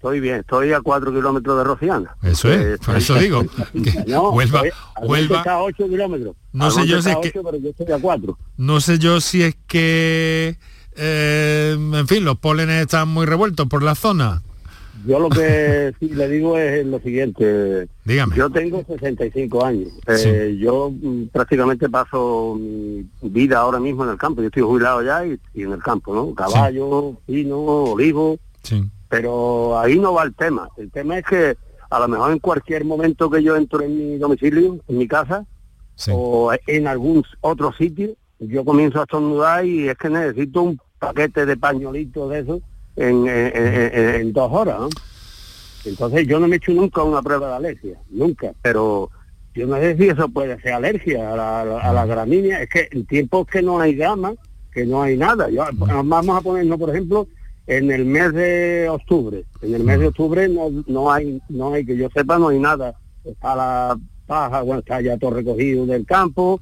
[0.00, 2.16] estoy bien, estoy a cuatro kilómetros de Rociana.
[2.22, 3.44] Eso es, por eso digo.
[4.06, 4.62] no, Huelva,
[5.02, 6.36] Huelva está a 8 kilómetros.
[6.52, 8.38] No sé yo si es que, pero yo estoy a 4.
[8.56, 10.56] No sé yo si es que,
[10.96, 14.42] eh, en fin, los pólenes están muy revueltos por la zona.
[15.06, 17.88] Yo lo que sí le digo es lo siguiente.
[18.04, 18.36] Dígame.
[18.36, 19.88] Yo tengo 65 años.
[20.06, 24.42] Eh, yo mm, prácticamente paso mi vida ahora mismo en el campo.
[24.42, 26.34] Yo estoy jubilado ya y, en el campo, ¿no?
[26.34, 28.38] Caballo, pino, olivo.
[28.62, 28.84] Sí.
[29.08, 30.68] Pero ahí no va el tema.
[30.76, 31.56] El tema es que
[31.90, 35.44] a lo mejor en cualquier momento que yo entro en mi domicilio, en mi casa,
[36.10, 41.44] o en algún otro sitio, yo comienzo a estornudar y es que necesito un paquete
[41.44, 42.60] de pañuelitos de esos
[42.96, 44.82] en, dos horas.
[45.84, 49.10] Entonces yo no me he hecho nunca una prueba de alergia, nunca, pero
[49.54, 52.88] yo no sé si eso puede ser alergia a la, a la, gramínea, es que
[52.92, 54.34] en tiempos que no hay gama,
[54.72, 55.48] que no hay nada.
[55.50, 57.26] Yo, vamos a ponernos, por ejemplo,
[57.66, 59.44] en el mes de octubre.
[59.62, 62.58] En el mes de octubre no, no hay, no hay, que yo sepa, no hay
[62.58, 62.94] nada.
[63.24, 66.60] Está la paja, bueno, está ya todo recogido del campo,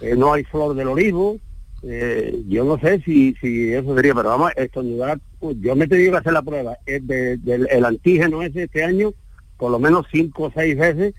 [0.00, 1.38] eh, no hay flor del olivo,
[1.82, 5.18] eh, yo no sé si, si eso sería, pero vamos, estornudar,
[5.60, 9.12] yo me he tenido que hacer la prueba del el antígeno ese este año,
[9.56, 11.14] por lo menos cinco o seis veces,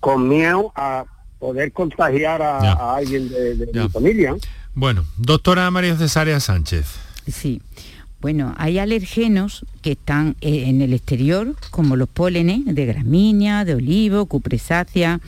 [0.00, 1.04] con miedo a
[1.38, 4.34] poder contagiar a, alguien de, mi familia.
[4.74, 6.86] Bueno, doctora María Cesárea Sánchez.
[7.26, 7.60] Sí.
[8.20, 13.74] Bueno, hay alergenos que están eh, en el exterior, como los pólenes de gramínea, de
[13.74, 15.20] olivo, cupresácea,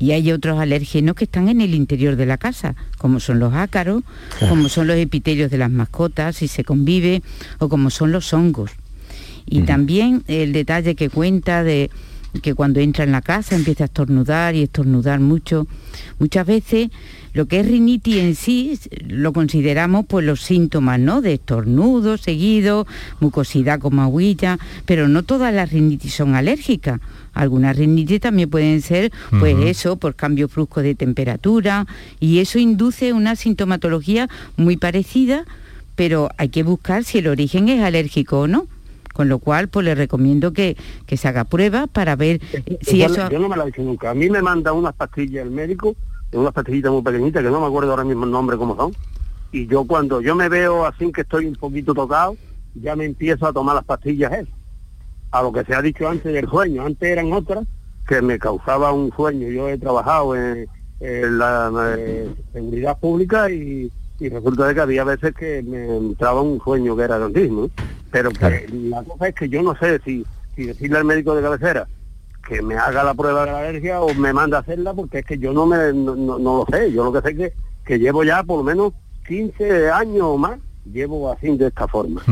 [0.00, 3.52] y hay otros alérgenos que están en el interior de la casa, como son los
[3.52, 4.02] ácaros,
[4.48, 7.22] como son los epitelios de las mascotas, si se convive,
[7.58, 8.70] o como son los hongos.
[9.44, 11.90] Y también el detalle que cuenta de
[12.42, 15.66] que cuando entra en la casa empieza a estornudar y estornudar mucho.
[16.18, 16.88] Muchas veces
[17.32, 21.20] lo que es rinitis en sí lo consideramos pues los síntomas, ¿no?
[21.20, 22.86] De estornudo seguido,
[23.18, 27.00] mucosidad como agüilla, pero no todas las rinitis son alérgicas.
[27.32, 31.86] Algunas rinitis también pueden ser, pues eso, por cambio brusco de temperatura
[32.18, 35.44] y eso induce una sintomatología muy parecida,
[35.94, 38.66] pero hay que buscar si el origen es alérgico o no.
[39.12, 40.76] Con lo cual, pues le recomiendo que,
[41.08, 42.40] se haga prueba para ver
[42.80, 43.28] si eso...
[43.28, 44.10] Yo no me la he dicho nunca.
[44.10, 45.96] A mí me manda unas pastillas el médico,
[46.32, 48.92] unas pastillitas muy pequeñitas, que no me acuerdo ahora mismo el nombre cómo son.
[49.52, 52.36] Y yo cuando yo me veo así que estoy un poquito tocado,
[52.74, 54.59] ya me empiezo a tomar las pastillas esas
[55.30, 56.84] a lo que se ha dicho antes del sueño.
[56.84, 57.66] Antes eran otras
[58.06, 59.48] que me causaba un sueño.
[59.48, 60.68] Yo he trabajado en,
[61.00, 66.96] la eh, seguridad pública y, resulta de que había veces que me entraba un sueño
[66.96, 67.70] que era grandísimo.
[68.10, 70.26] Pero que la cosa es que yo no sé si,
[70.56, 71.86] si decirle al médico de cabecera
[72.46, 75.24] que me haga la prueba de la alergia o me manda a hacerla porque es
[75.24, 76.92] que yo no me no, no, lo sé.
[76.92, 78.92] Yo lo que sé es que, que llevo ya por lo menos
[79.28, 80.58] 15 años o más
[80.92, 82.22] llevo así de esta forma.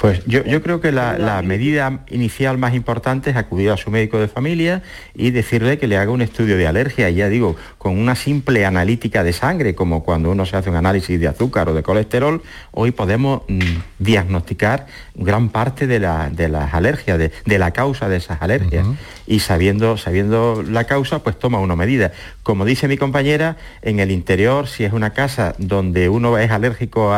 [0.00, 4.28] Pues yo, creo que la, medida inicial más importante es acudir a su médico de
[4.28, 4.82] familia
[5.14, 9.24] y decirle que le haga un estudio de alergia, ya digo, con una simple analítica
[9.24, 12.42] de sangre, como cuando uno se hace un análisis de azúcar o de colesterol,
[12.72, 13.60] hoy podemos mm,
[13.98, 18.86] diagnosticar gran parte de, las alergias, de, la causa de esas alergias.
[19.26, 22.12] Y sabiendo, sabiendo la causa, pues toma una medida.
[22.42, 27.14] Como dice mi compañera, en el interior, si es una casa donde uno es alérgico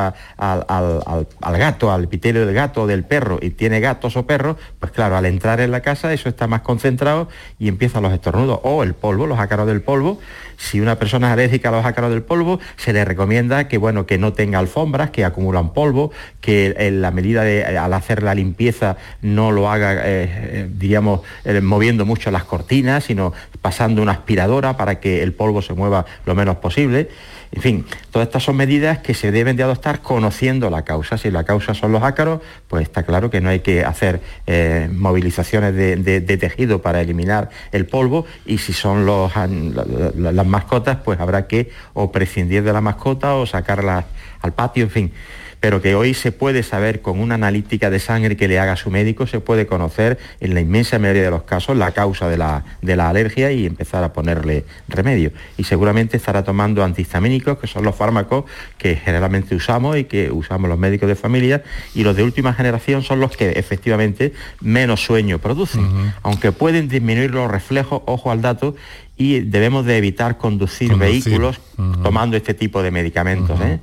[1.07, 5.17] al, gato, al epitelio del gato, del perro y tiene gatos o perros, pues claro,
[5.17, 7.29] al entrar en la casa eso está más concentrado
[7.59, 8.61] y empiezan los estornudos.
[8.63, 10.19] O el polvo, los ácaros del polvo.
[10.57, 14.07] Si una persona es alérgica a los ácaros del polvo, se le recomienda que, bueno,
[14.07, 18.35] que no tenga alfombras, que acumulan polvo, que en la medida de al hacer la
[18.35, 24.13] limpieza no lo haga, eh, eh, digamos, eh, moviendo mucho las cortinas, sino pasando una
[24.13, 27.09] aspiradora para que el polvo se mueva lo menos posible.
[27.57, 31.17] En fin, todas estas son medidas que se deben de adoptar conociendo la causa.
[31.17, 34.91] Si la causa son los ácaros, pues está claro que no hay que hacer eh,
[34.93, 41.71] movilizaciones de, tejido para eliminar el polvo y si son las mascotas, pues habrá que
[41.95, 44.05] o prescindir de la mascota o sacarlas
[44.43, 45.13] al patio, en fin
[45.61, 48.91] pero que hoy se puede saber con una analítica de sangre que le haga su
[48.91, 52.65] médico, se puede conocer en la inmensa mayoría de los casos la causa de la,
[52.83, 55.33] de la alergia y empezar a ponerle remedio.
[55.57, 58.45] Y seguramente estará tomando antihistamínicos, que son los fármacos
[58.79, 61.63] que generalmente usamos y que usamos los médicos de familia,
[61.95, 67.31] y los de última generación son los que efectivamente menos sueño producen, aunque pueden disminuir
[67.31, 68.77] los reflejos, ojo al dato,
[69.17, 71.61] y debemos de evitar conducir, vehículos
[72.03, 73.59] tomando este tipo de medicamentos.
[73.61, 73.81] ¿eh?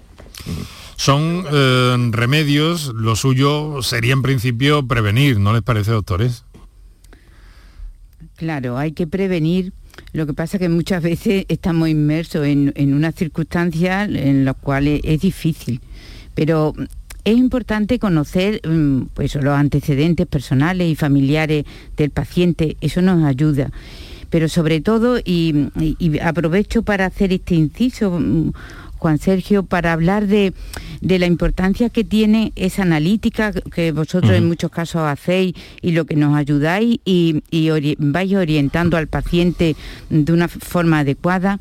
[1.04, 6.46] Son eh, remedios, lo suyo sería en principio prevenir, ¿no les parece, doctores?
[8.38, 9.74] Claro, hay que prevenir.
[10.14, 14.56] Lo que pasa es que muchas veces estamos inmersos en, en unas circunstancias en las
[14.56, 15.82] cuales es difícil.
[16.36, 16.74] Pero
[17.26, 21.66] es importante conocer mm, pues, los antecedentes personales y familiares
[21.98, 23.72] del paciente, eso nos ayuda.
[24.30, 25.70] Pero sobre todo, y,
[26.24, 28.52] aprovecho para hacer este inciso, mm,
[29.04, 30.54] Juan Sergio, para hablar de,
[31.02, 36.16] la importancia que tiene esa analítica que vosotros en muchos casos hacéis y lo que
[36.16, 37.42] nos ayudáis y,
[37.98, 39.76] vais orientando al paciente
[40.10, 41.60] de una forma adecuada.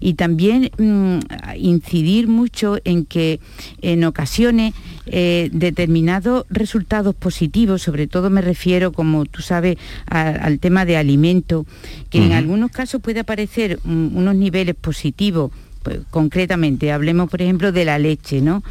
[0.00, 1.18] Y también mm,
[1.58, 3.38] incidir mucho en que
[3.82, 4.74] en ocasiones
[5.06, 9.76] eh, determinados resultados positivos, sobre todo me refiero, como tú sabes,
[10.06, 11.66] al tema de alimento,
[12.08, 15.52] que en algunos casos puede aparecer unos niveles positivos
[15.82, 18.62] pues, concretamente, hablemos por ejemplo de la leche, ¿no?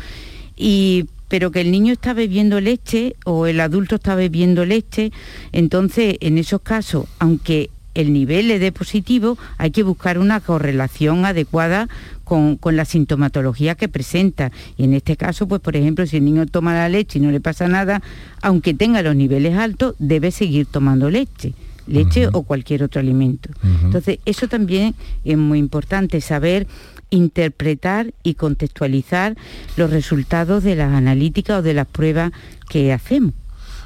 [0.55, 5.11] Y pero que el niño está bebiendo leche o el adulto está bebiendo leche,
[5.51, 11.25] entonces en esos casos, aunque el nivel es de positivo, hay que buscar una correlación
[11.25, 11.87] adecuada
[12.23, 14.51] con, con, la sintomatología que presenta.
[14.77, 17.31] Y en este caso, pues por ejemplo, si el niño toma la leche y no
[17.31, 18.01] le pasa nada,
[18.41, 21.53] aunque tenga los niveles altos, debe seguir tomando leche
[21.89, 23.49] leche o cualquier otro alimento.
[23.83, 24.95] Entonces, eso también
[25.25, 26.67] es muy importante, saber
[27.09, 29.35] interpretar y contextualizar
[29.77, 32.31] los resultados de las analíticas o de las pruebas
[32.69, 33.33] que hacemos.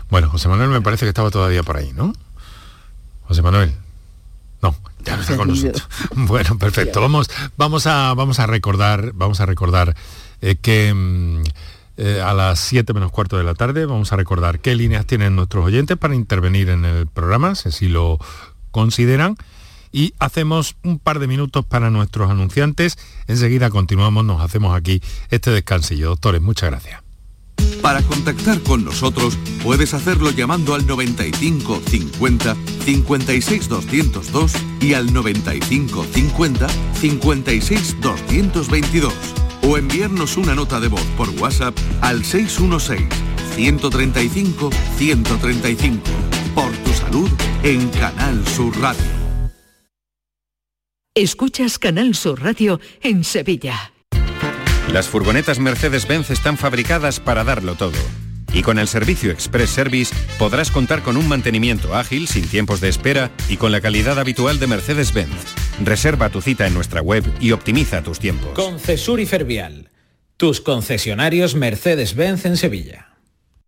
[0.10, 2.14] Bueno, José Manuel me parece que estaba todavía por ahí, ¿no?
[3.24, 3.74] José Manuel.
[4.62, 5.88] No, ya no está con nosotros.
[6.16, 7.02] Bueno, perfecto.
[7.02, 9.96] Vamos, vamos, a, vamos a recordar, vamos a recordar
[10.42, 11.44] eh, que mm,
[11.98, 15.36] eh, a las 7 menos cuarto de la tarde vamos a recordar qué líneas tienen
[15.36, 18.20] nuestros oyentes para intervenir en el programa, si así lo
[18.72, 19.38] consideran
[19.94, 22.98] y hacemos un par de minutos para nuestros anunciantes.
[23.28, 26.10] Enseguida continuamos, nos hacemos aquí este descansillo.
[26.10, 27.02] Doctores, muchas gracias.
[27.82, 36.06] Para contactar con nosotros puedes hacerlo llamando al 95 50 56 202 y al 95
[36.12, 39.14] 50 56 222
[39.64, 43.08] o enviarnos una nota de voz por WhatsApp al 616
[43.56, 46.02] 135 135
[46.56, 47.30] por tu salud
[47.64, 49.23] en Canal Sur Radio.
[51.16, 53.94] Escuchas Canal Sur Radio en Sevilla.
[54.92, 58.00] Las furgonetas Mercedes-Benz están fabricadas para darlo todo.
[58.52, 62.90] Y con el servicio Express Service podrás contar con un mantenimiento ágil, sin tiempos de
[62.90, 65.54] espera y con la calidad habitual de Mercedes-Benz.
[65.84, 68.54] Reserva tu cita en nuestra web y optimiza tus tiempos.
[68.54, 69.92] Concesur y Fervial,
[70.36, 73.13] tus concesionarios Mercedes-Benz en Sevilla.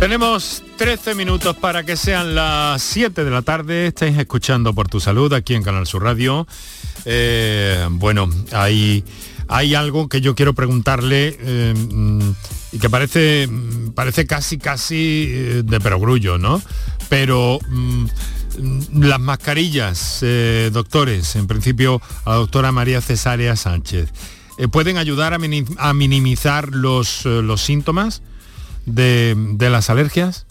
[0.00, 3.88] Tenemos 13 minutos para que sean las 7 de la tarde.
[3.88, 6.46] Estáis escuchando por tu salud aquí en Canal Sur Radio.
[7.04, 9.02] Eh, bueno, hay,
[9.48, 11.74] hay algo que yo quiero preguntarle eh,
[12.70, 13.48] y que parece,
[13.96, 16.62] parece casi, casi eh, de perogrullo, ¿no?
[17.08, 18.06] Pero mm,
[19.00, 20.24] las mascarillas,
[20.70, 24.10] doctores, en principio a la doctora María Cesárea Sánchez,
[24.70, 25.38] ¿pueden ayudar a,
[25.92, 28.22] minimizar los, los síntomas?
[28.88, 30.46] De, las alergias?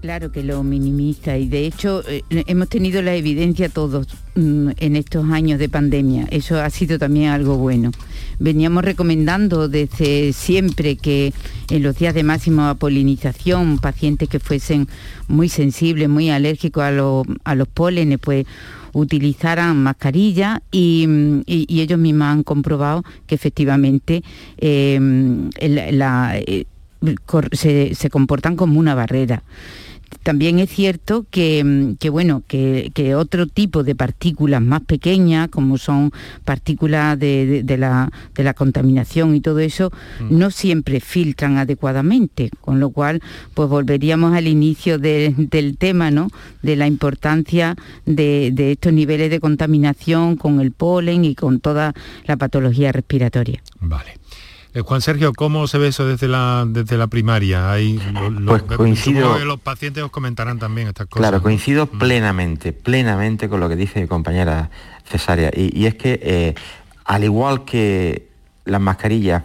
[0.00, 4.96] Claro que lo minimiza y de hecho eh, hemos tenido la evidencia todos mm, en
[4.96, 6.26] estos años de pandemia.
[6.30, 7.90] Eso ha sido también algo bueno.
[8.38, 11.34] Veníamos recomendando desde siempre que
[11.68, 14.88] en los días de máxima polinización, pacientes que fuesen
[15.28, 18.46] muy sensibles, muy alérgicos a, los pólenes, pues
[18.94, 21.06] utilizaran mascarilla y,
[21.46, 24.22] ellos mismos han comprobado que efectivamente
[24.56, 24.98] eh,
[25.92, 26.64] la, eh,
[27.52, 29.42] se, comportan como una barrera.
[30.24, 36.10] También es cierto que, mm, bueno, que, otro tipo de partículas más pequeñas, como son
[36.44, 38.10] partículas de, la,
[38.54, 39.90] contaminación y todo eso,
[40.20, 40.36] mm.
[40.36, 43.22] no siempre filtran adecuadamente, con lo cual
[43.54, 46.28] pues volveríamos al inicio del tema, ¿no?
[46.62, 51.94] De la importancia de, de estos niveles de contaminación con el polen y con toda
[52.26, 53.62] la patología respiratoria.
[53.80, 54.19] Vale.
[54.72, 57.72] Eh, Juan Sergio, ¿cómo se ve eso desde la, desde la primaria?
[57.72, 58.00] Hay,
[58.46, 61.28] pues coincido, los pacientes os comentarán también estas cosas.
[61.28, 61.98] Claro, coincido mm.
[61.98, 64.70] plenamente, plenamente con lo que dice mi compañera
[65.04, 65.50] Cesárea.
[65.54, 66.54] Y, es que, eh,
[67.04, 68.28] al igual que
[68.64, 69.42] las mascarillas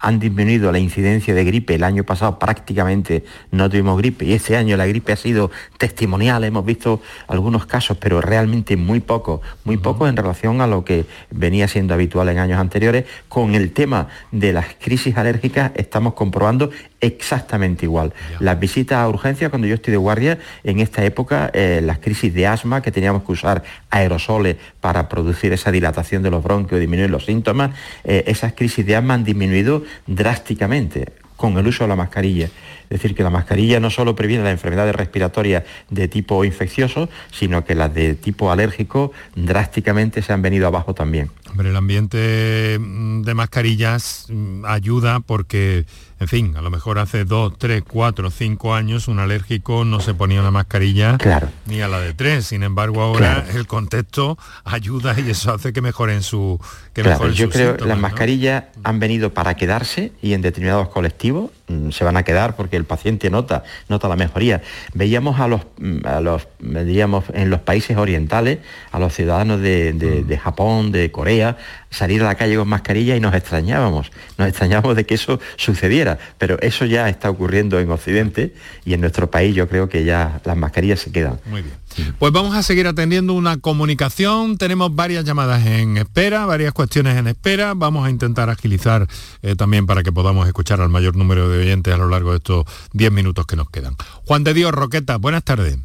[0.00, 1.74] han disminuido la incidencia de gripe.
[1.74, 6.42] El año pasado prácticamente no tuvimos gripe y este año la gripe ha sido testimonial.
[6.44, 11.04] Hemos visto algunos casos, pero realmente muy pocos, muy pocos en relación a lo que
[11.30, 13.04] venía siendo habitual en años anteriores.
[13.28, 16.70] Con el tema de las crisis alérgicas estamos comprobando
[17.00, 18.12] exactamente igual.
[18.38, 22.32] Las visitas a urgencias, cuando yo estoy de guardia, en esta época, eh, las crisis
[22.34, 27.10] de asma, que teníamos que usar aerosoles para producir esa dilatación de los bronquios, disminuir
[27.10, 27.70] los síntomas,
[28.04, 32.50] eh, esas crisis de asma han disminuido drásticamente con el uso de la mascarilla.
[32.90, 37.64] Es decir, que la mascarilla no solo previene las enfermedades respiratorias de tipo infeccioso, sino
[37.64, 41.30] que las de tipo alérgico drásticamente se han venido abajo también.
[41.48, 45.86] Hombre, el ambiente mm, de mascarillas mm, ayuda porque
[46.20, 50.12] en fin, a lo mejor hace dos, tres, cuatro, cinco años un alérgico no se
[50.12, 51.16] ponía una mascarilla
[51.64, 52.44] ni a la de tres.
[52.48, 56.60] Sin embargo, ahora el contexto ayuda y eso hace que mejoren su
[56.92, 61.52] que claro, Yo creo que las mascarillas han venido para quedarse y en determinados colectivos
[61.90, 64.62] se van a quedar porque el paciente nota, nota la mejoría.
[64.94, 68.58] Veíamos a los, mm, a los diríamos, en los países orientales,
[68.92, 71.56] a los ciudadanos de, de Japón, de Corea,
[71.90, 76.18] salir a la calle con mascarilla y nos extrañábamos, nos extrañábamos de que eso sucediera,
[76.38, 78.54] pero eso ya está ocurriendo en Occidente
[78.84, 81.40] y en nuestro país yo creo que ya las mascarillas se quedan.
[81.46, 81.74] Muy bien.
[82.18, 87.26] Pues vamos a seguir atendiendo una comunicación, tenemos varias llamadas en espera, varias cuestiones en
[87.26, 89.06] espera, vamos a intentar agilizar
[89.42, 92.38] eh, también para que podamos escuchar al mayor número de oyentes a lo largo de
[92.38, 93.96] estos 10 minutos que nos quedan.
[94.26, 95.78] Juan de Dios Roqueta, buenas tardes.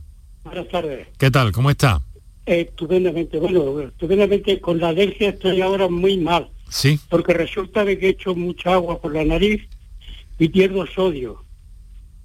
[0.43, 1.07] Buenas tardes.
[1.17, 1.51] ¿Qué tal?
[1.51, 2.01] ¿Cómo está?
[2.45, 3.39] estupendamente.
[3.39, 6.49] Bueno, estupendamente con la alergia estoy ahora muy mal.
[6.69, 6.99] Sí.
[7.09, 9.63] Porque resulta de que he hecho mucha agua por la nariz
[10.39, 11.44] y pierdo sodio.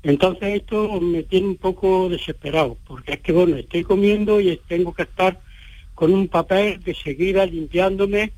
[0.03, 4.95] Entonces esto me tiene un poco desesperado, porque es que bueno, estoy comiendo y tengo
[4.95, 5.41] que estar
[5.95, 8.33] con un papel de seguir limpiándome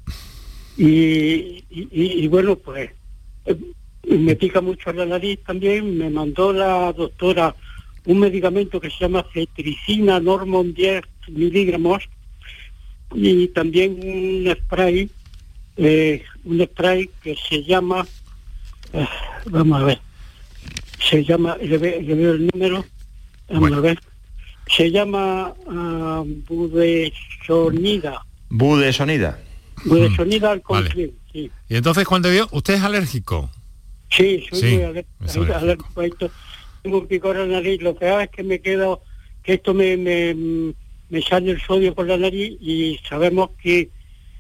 [0.76, 2.90] y, y, bueno, pues
[3.44, 3.56] eh,
[4.08, 7.54] me pica mucho la nariz también, me mandó la doctora
[8.06, 12.08] un medicamento que se llama cetricina Normon 10 miligramos
[13.14, 15.08] y también un spray,
[15.76, 18.06] eh, un spray que se llama,
[18.92, 19.06] eh,
[19.46, 20.00] vamos a ver,
[21.08, 22.84] se llama, le, veo el número,
[23.48, 23.98] vamos a ver,
[24.68, 28.24] se llama uh, budesonida.
[28.48, 29.38] Budesonida.
[29.84, 31.50] Budesonida al sí.
[31.68, 33.50] Y entonces cuando vio, ¿usted es alérgico?
[34.10, 36.30] Sí, soy muy alérgico, a esto.
[36.82, 39.02] Tengo un picor en la nariz, lo que hago es que me quedo,
[39.42, 40.74] que esto me, me
[41.12, 43.90] me sale el sodio por la nariz y sabemos que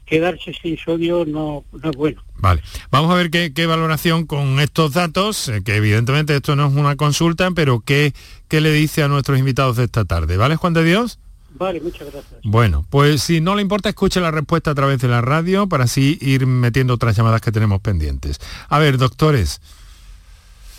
[0.06, 2.22] quedarse sin sodio no, es bueno.
[2.42, 6.74] Vale, vamos a ver qué, valoración con estos datos, eh, que evidentemente esto no es
[6.74, 8.12] una consulta, pero qué,
[8.48, 10.36] qué le dice a nuestros invitados de esta tarde.
[10.36, 11.20] ¿Vale, Juan de Dios?
[11.54, 12.40] Vale, muchas gracias.
[12.42, 15.84] Bueno, pues si no le importa, escuche la respuesta a través de la radio para
[15.84, 18.40] así ir metiendo otras llamadas que tenemos pendientes.
[18.68, 19.60] A ver, doctores,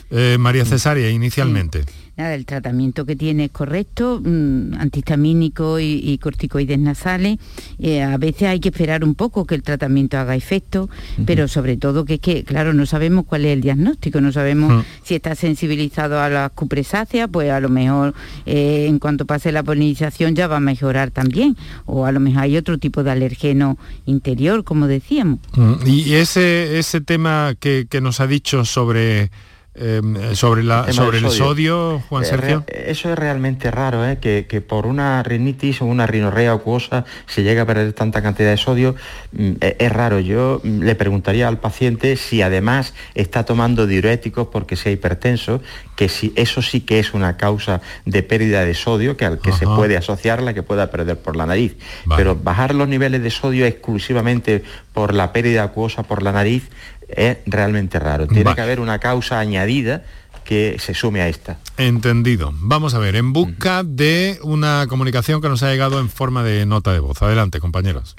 [0.10, 1.86] eh, María Cesaria, inicialmente
[2.16, 7.40] nada, el tratamiento que tiene es correcto, mm, antihistamínico y, corticoides nasales.
[7.80, 10.90] Eh, a veces hay que esperar un poco que el tratamiento haga efecto,
[11.26, 14.86] pero sobre todo que es que, claro, no sabemos cuál es el diagnóstico, no sabemos
[15.04, 18.14] si está sensibilizado a las cupresáceas, pues a lo mejor
[18.46, 22.44] eh, en cuanto pase la polinización ya va a mejorar también, o a lo mejor
[22.44, 25.40] hay otro tipo de alergeno interior, como decíamos.
[25.86, 29.32] Y ese, ese tema que nos ha dicho sobre
[29.76, 32.64] Em, sobre la, sobre el sodio, Juan Sergio.
[32.68, 34.20] eso es realmente raro, ¿eh?
[34.20, 38.58] que, por una rinitis o una rinorrea acuosa se llega a perder tanta cantidad de
[38.58, 38.96] sodio.
[39.32, 40.20] Mm, es, raro.
[40.20, 45.60] Yo mm, le preguntaría al paciente si además está tomando diuréticos porque sea hipertenso,
[45.96, 49.54] que si eso sí que es una causa de pérdida de sodio, que al que
[49.54, 51.78] se puede asociar la que pueda perder por la nariz.
[52.16, 54.64] Pero bajar los niveles de sodio exclusivamente
[54.94, 56.70] por la pérdida acuosa por la nariz
[57.16, 58.28] es realmente raro.
[58.28, 60.04] Tiene que haber una causa añadida
[60.44, 61.58] que se sume a esta.
[61.78, 62.52] Entendido.
[62.56, 66.66] Vamos a ver, en busca de una comunicación que nos ha llegado en forma de
[66.66, 67.22] nota de voz.
[67.22, 68.16] Adelante, compañeros.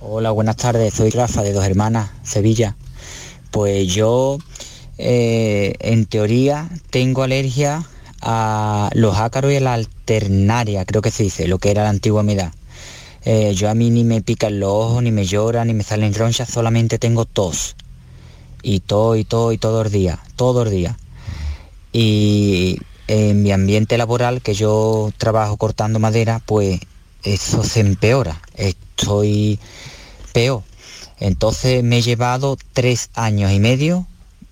[0.00, 0.94] Hola, buenas tardes.
[0.94, 2.76] Soy Rafa de Dos Hermanas, Sevilla.
[3.50, 4.38] Pues yo,
[4.98, 7.84] eh, en teoría, tengo alergia
[8.20, 11.90] a los ácaros y a la alternaria, creo que se dice, lo que era la
[11.90, 12.52] antigua humedad.
[13.26, 16.14] Eh, yo a mí ni me pican los ojos, ni me llora, ni me salen
[16.14, 17.76] ronchas, solamente tengo tos
[18.64, 20.98] y todo y todo y todo el día, todo el día.
[21.92, 26.80] Y en mi ambiente laboral, que yo trabajo cortando madera, pues
[27.22, 29.60] eso se empeora, estoy
[30.32, 30.62] peor.
[31.20, 34.06] Entonces me he llevado tres años y medio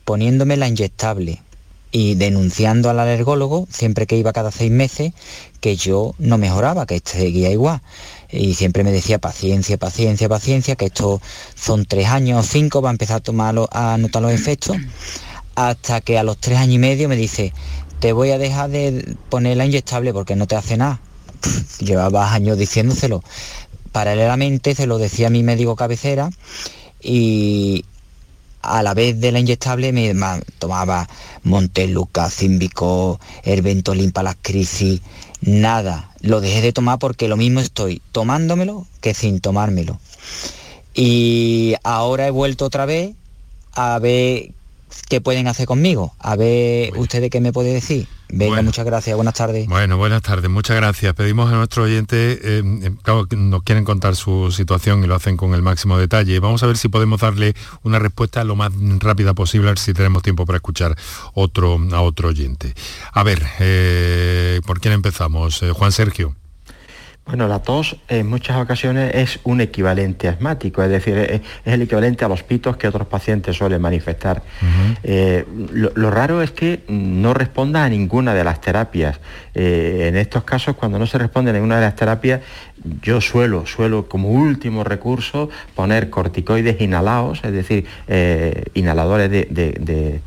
[0.04, 1.42] poniéndome la inyectable
[1.90, 5.12] y denunciando al alergólogo siempre que iba cada seis meses
[5.60, 7.82] que yo no mejoraba, que seguía igual.
[8.32, 11.20] Y siempre me decía paciencia, paciencia, paciencia, que esto
[11.54, 14.76] son tres años o cinco, va a empezar a, tomarlo, a notar los efectos,
[15.54, 17.52] hasta que a los tres años y medio me dice,
[18.00, 21.00] te voy a dejar de poner la inyectable porque no te hace nada.
[21.78, 23.22] Llevaba años diciéndoselo.
[23.92, 26.30] Paralelamente se lo decía mi médico cabecera
[27.02, 27.84] y
[28.62, 30.14] a la vez de la inyectable me
[30.58, 31.08] tomaba
[31.42, 35.00] Monteluca, Címbico, Herbentolin para las crisis,
[35.40, 36.10] nada.
[36.20, 39.98] Lo dejé de tomar porque lo mismo estoy tomándomelo que sin tomármelo.
[40.94, 43.14] Y ahora he vuelto otra vez
[43.72, 44.52] a ver
[45.08, 46.14] qué pueden hacer conmigo.
[46.18, 48.06] A ver ustedes qué me puede decir.
[48.34, 49.68] Venga, muchas gracias, buenas tardes.
[49.68, 51.12] Bueno, buenas tardes, muchas gracias.
[51.14, 55.52] Pedimos a nuestro oyente, eh, eh, nos quieren contar su situación y lo hacen con
[55.52, 56.40] el máximo detalle.
[56.40, 59.92] Vamos a ver si podemos darle una respuesta lo más rápida posible, a ver si
[59.92, 60.96] tenemos tiempo para escuchar
[61.34, 62.74] otro, a otro oyente.
[63.12, 65.62] A ver, eh, ¿por quién empezamos?
[65.74, 66.34] Juan Sergio.
[67.24, 72.24] Bueno, la tos en muchas ocasiones es un equivalente asmático, es decir, es, el equivalente
[72.24, 74.42] a los pitos que otros pacientes suelen manifestar.
[75.04, 79.20] Eh, lo, raro es que no responda a ninguna de las terapias.
[79.54, 82.40] Eh, en estos casos, cuando no se responde a ninguna de las terapias,
[83.02, 90.20] yo suelo, suelo como último recurso poner corticoides inhalados, es decir, eh, inhaladores de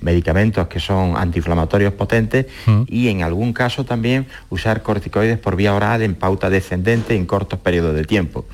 [0.00, 2.82] medicamentos que son antiinflamatorios potentes mm.
[2.86, 7.58] y en algún caso también usar corticoides por vía oral en pauta descendente en cortos
[7.58, 8.46] periodos de tiempo.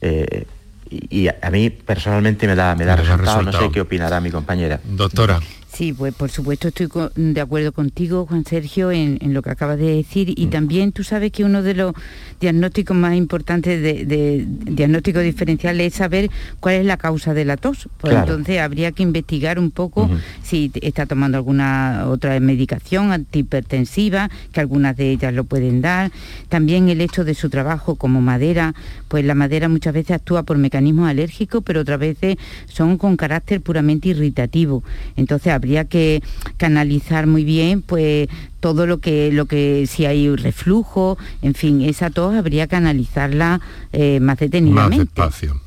[0.00, 0.46] Eh,
[0.90, 4.80] y, a mí personalmente me da, me da resultado, no sé qué opinará mi compañera.
[4.82, 5.40] Doctora.
[5.72, 9.96] Sí, pues por supuesto estoy de acuerdo contigo, Juan Sergio, en, lo que acabas de
[9.96, 10.34] decir.
[10.36, 11.94] Y también tú sabes que uno de los
[12.40, 17.88] diagnósticos más importantes de, diagnóstico diferencial es saber cuál es la causa de la tos.
[17.98, 20.10] Pues entonces habría que investigar un poco
[20.42, 26.10] si está tomando alguna otra medicación antihipertensiva, que algunas de ellas lo pueden dar.
[26.48, 28.74] También el hecho de su trabajo como madera,
[29.08, 33.60] pues la madera muchas veces actúa por mecanismos alérgicos, pero otras veces son con carácter
[33.60, 34.82] puramente irritativo.
[35.16, 36.22] Entonces habría que
[36.56, 38.28] canalizar muy bien pues
[38.60, 43.60] todo lo que lo que si hay reflujo en fin esa tos habría que analizarla
[43.92, 44.96] eh, más detenidamente.
[44.96, 45.60] Más despacio.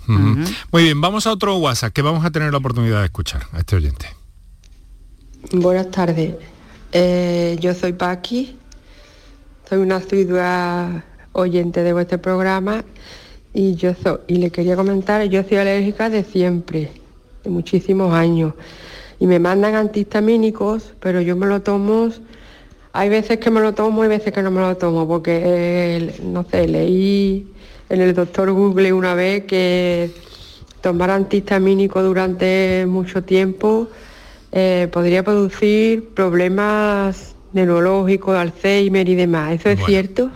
[0.72, 3.60] Muy bien vamos a otro WhatsApp que vamos a tener la oportunidad de escuchar a
[3.60, 4.08] este oyente.
[5.52, 6.36] Buenas tardes.
[6.92, 8.58] Eh, yo soy Paqui
[9.70, 12.84] soy una ciudad oyente de vuestro programa
[13.54, 16.92] y yo soy, y le quería comentar yo soy alérgica de siempre
[17.44, 18.54] de muchísimos años
[19.24, 22.10] y me mandan antihistamínicos, pero yo me lo tomo,
[22.92, 26.44] hay veces que me lo tomo y veces que no me lo tomo, porque, no
[26.52, 27.48] sé, leí
[27.88, 30.12] en el doctor Google una vez que
[30.82, 33.88] tomar antihistamínico durante mucho tiempo
[34.52, 39.54] eh, podría producir problemas neurológicos, Alzheimer y demás.
[39.54, 40.32] ¿Eso es cierto?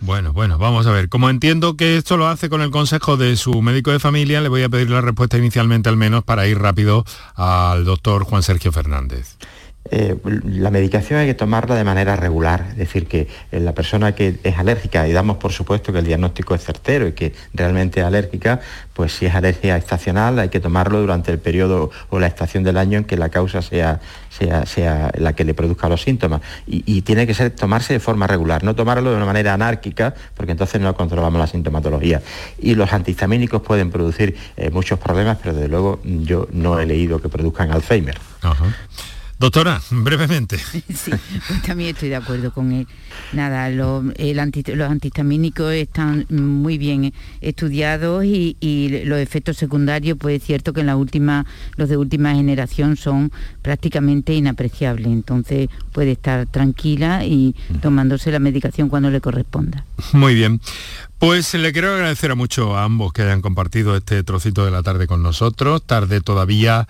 [0.00, 1.08] Bueno, bueno, vamos a ver.
[1.08, 4.48] Como entiendo que esto lo hace con el consejo de su médico de familia, le
[4.48, 8.70] voy a pedir la respuesta inicialmente al menos para ir rápido al doctor Juan Sergio
[8.70, 9.36] Fernández.
[9.90, 14.14] Eh, la medicación hay que tomarla de manera regular, es decir, que eh, la persona
[14.14, 18.00] que es alérgica, y damos por supuesto que el diagnóstico es certero y que realmente
[18.00, 18.60] es alérgica,
[18.92, 22.76] pues si es alergia estacional hay que tomarlo durante el periodo o la estación del
[22.76, 26.42] año en que la causa sea, sea, sea la que le produzca los síntomas.
[26.66, 30.52] Y, tiene que ser tomarse de forma regular, no tomarlo de una manera anárquica, porque
[30.52, 32.20] entonces no controlamos la sintomatología.
[32.58, 37.22] Y los antihistamínicos pueden producir eh, muchos problemas, pero desde luego yo no he leído
[37.22, 38.18] que produzcan Alzheimer.
[39.38, 40.58] Doctora, brevemente.
[40.88, 41.12] Sí,
[41.46, 42.86] pues también estoy de acuerdo con él.
[43.32, 44.04] Nada, los
[44.90, 48.56] antihistamínicos están muy bien estudiados y,
[49.04, 53.30] los efectos secundarios, pues es cierto que en la última, los de última generación son
[53.62, 55.06] prácticamente inapreciables.
[55.06, 59.84] Entonces puede estar tranquila y tomándose la medicación cuando le corresponda.
[60.12, 60.60] Muy bien.
[61.18, 64.82] Pues le quiero agradecer a mucho a ambos que hayan compartido este trocito de la
[64.82, 65.82] tarde con nosotros.
[65.82, 66.86] Tarde todavía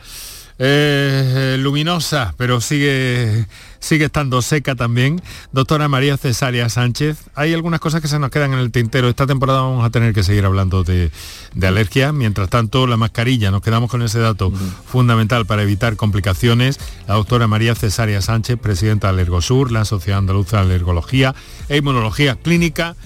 [0.58, 3.46] eh, luminosa, pero sigue,
[3.78, 5.22] sigue estando seca también.
[5.52, 9.08] Doctora María Cesaria Sánchez, hay algunas cosas que se nos quedan en el tintero.
[9.08, 11.10] Esta temporada vamos a tener que seguir hablando de,
[11.62, 12.12] alergia.
[12.12, 16.78] Mientras tanto, la mascarilla, nos quedamos con ese dato fundamental para evitar complicaciones.
[17.06, 21.34] La doctora María Cesaria Sánchez, presidenta de Alergosur, la Sociedad Andaluza de Alergología
[21.68, 22.96] e Inmunología Clínica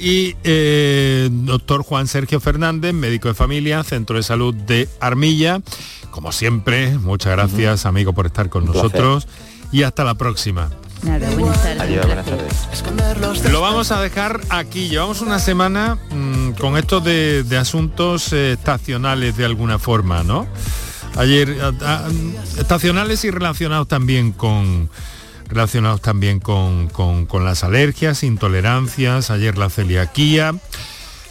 [0.00, 5.60] y eh, doctor Juan Sergio Fernández, médico de familia, Centro de Salud de Armilla.
[6.10, 9.28] Como siempre, muchas gracias, amigo, por estar con nosotros
[9.72, 10.70] y hasta la próxima.
[13.50, 14.88] Lo vamos a dejar aquí.
[14.88, 20.46] Llevamos una semana mm, con esto de, asuntos eh, estacionales de alguna forma, ¿no?
[21.16, 21.56] Ayer,
[22.58, 24.88] estacionales y relacionados también con
[25.48, 30.54] relacionados también con, con las alergias, intolerancias, ayer la celiaquía.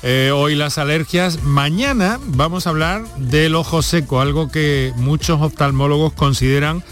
[0.04, 1.44] Eh, hoy las alergias.
[1.44, 6.84] Mañana vamos a hablar del ojo seco, algo que muchos oftalmólogos consideran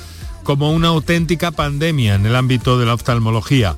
[0.43, 3.75] como una auténtica pandemia en el ámbito de la oftalmología.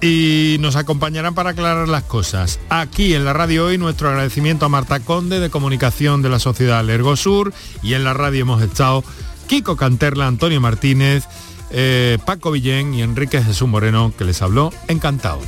[0.00, 2.58] Y nos acompañarán para aclarar las cosas.
[2.70, 6.84] Aquí en la radio hoy nuestro agradecimiento a Marta Conde de Comunicación de la Sociedad
[6.84, 7.52] Lergosur
[7.84, 9.04] y en la radio hemos estado
[9.46, 11.24] Kiko Canterla, Antonio Martínez,
[11.70, 14.72] eh, Paco Villén y Enrique Jesús Moreno que les habló.
[14.88, 15.40] Encantado.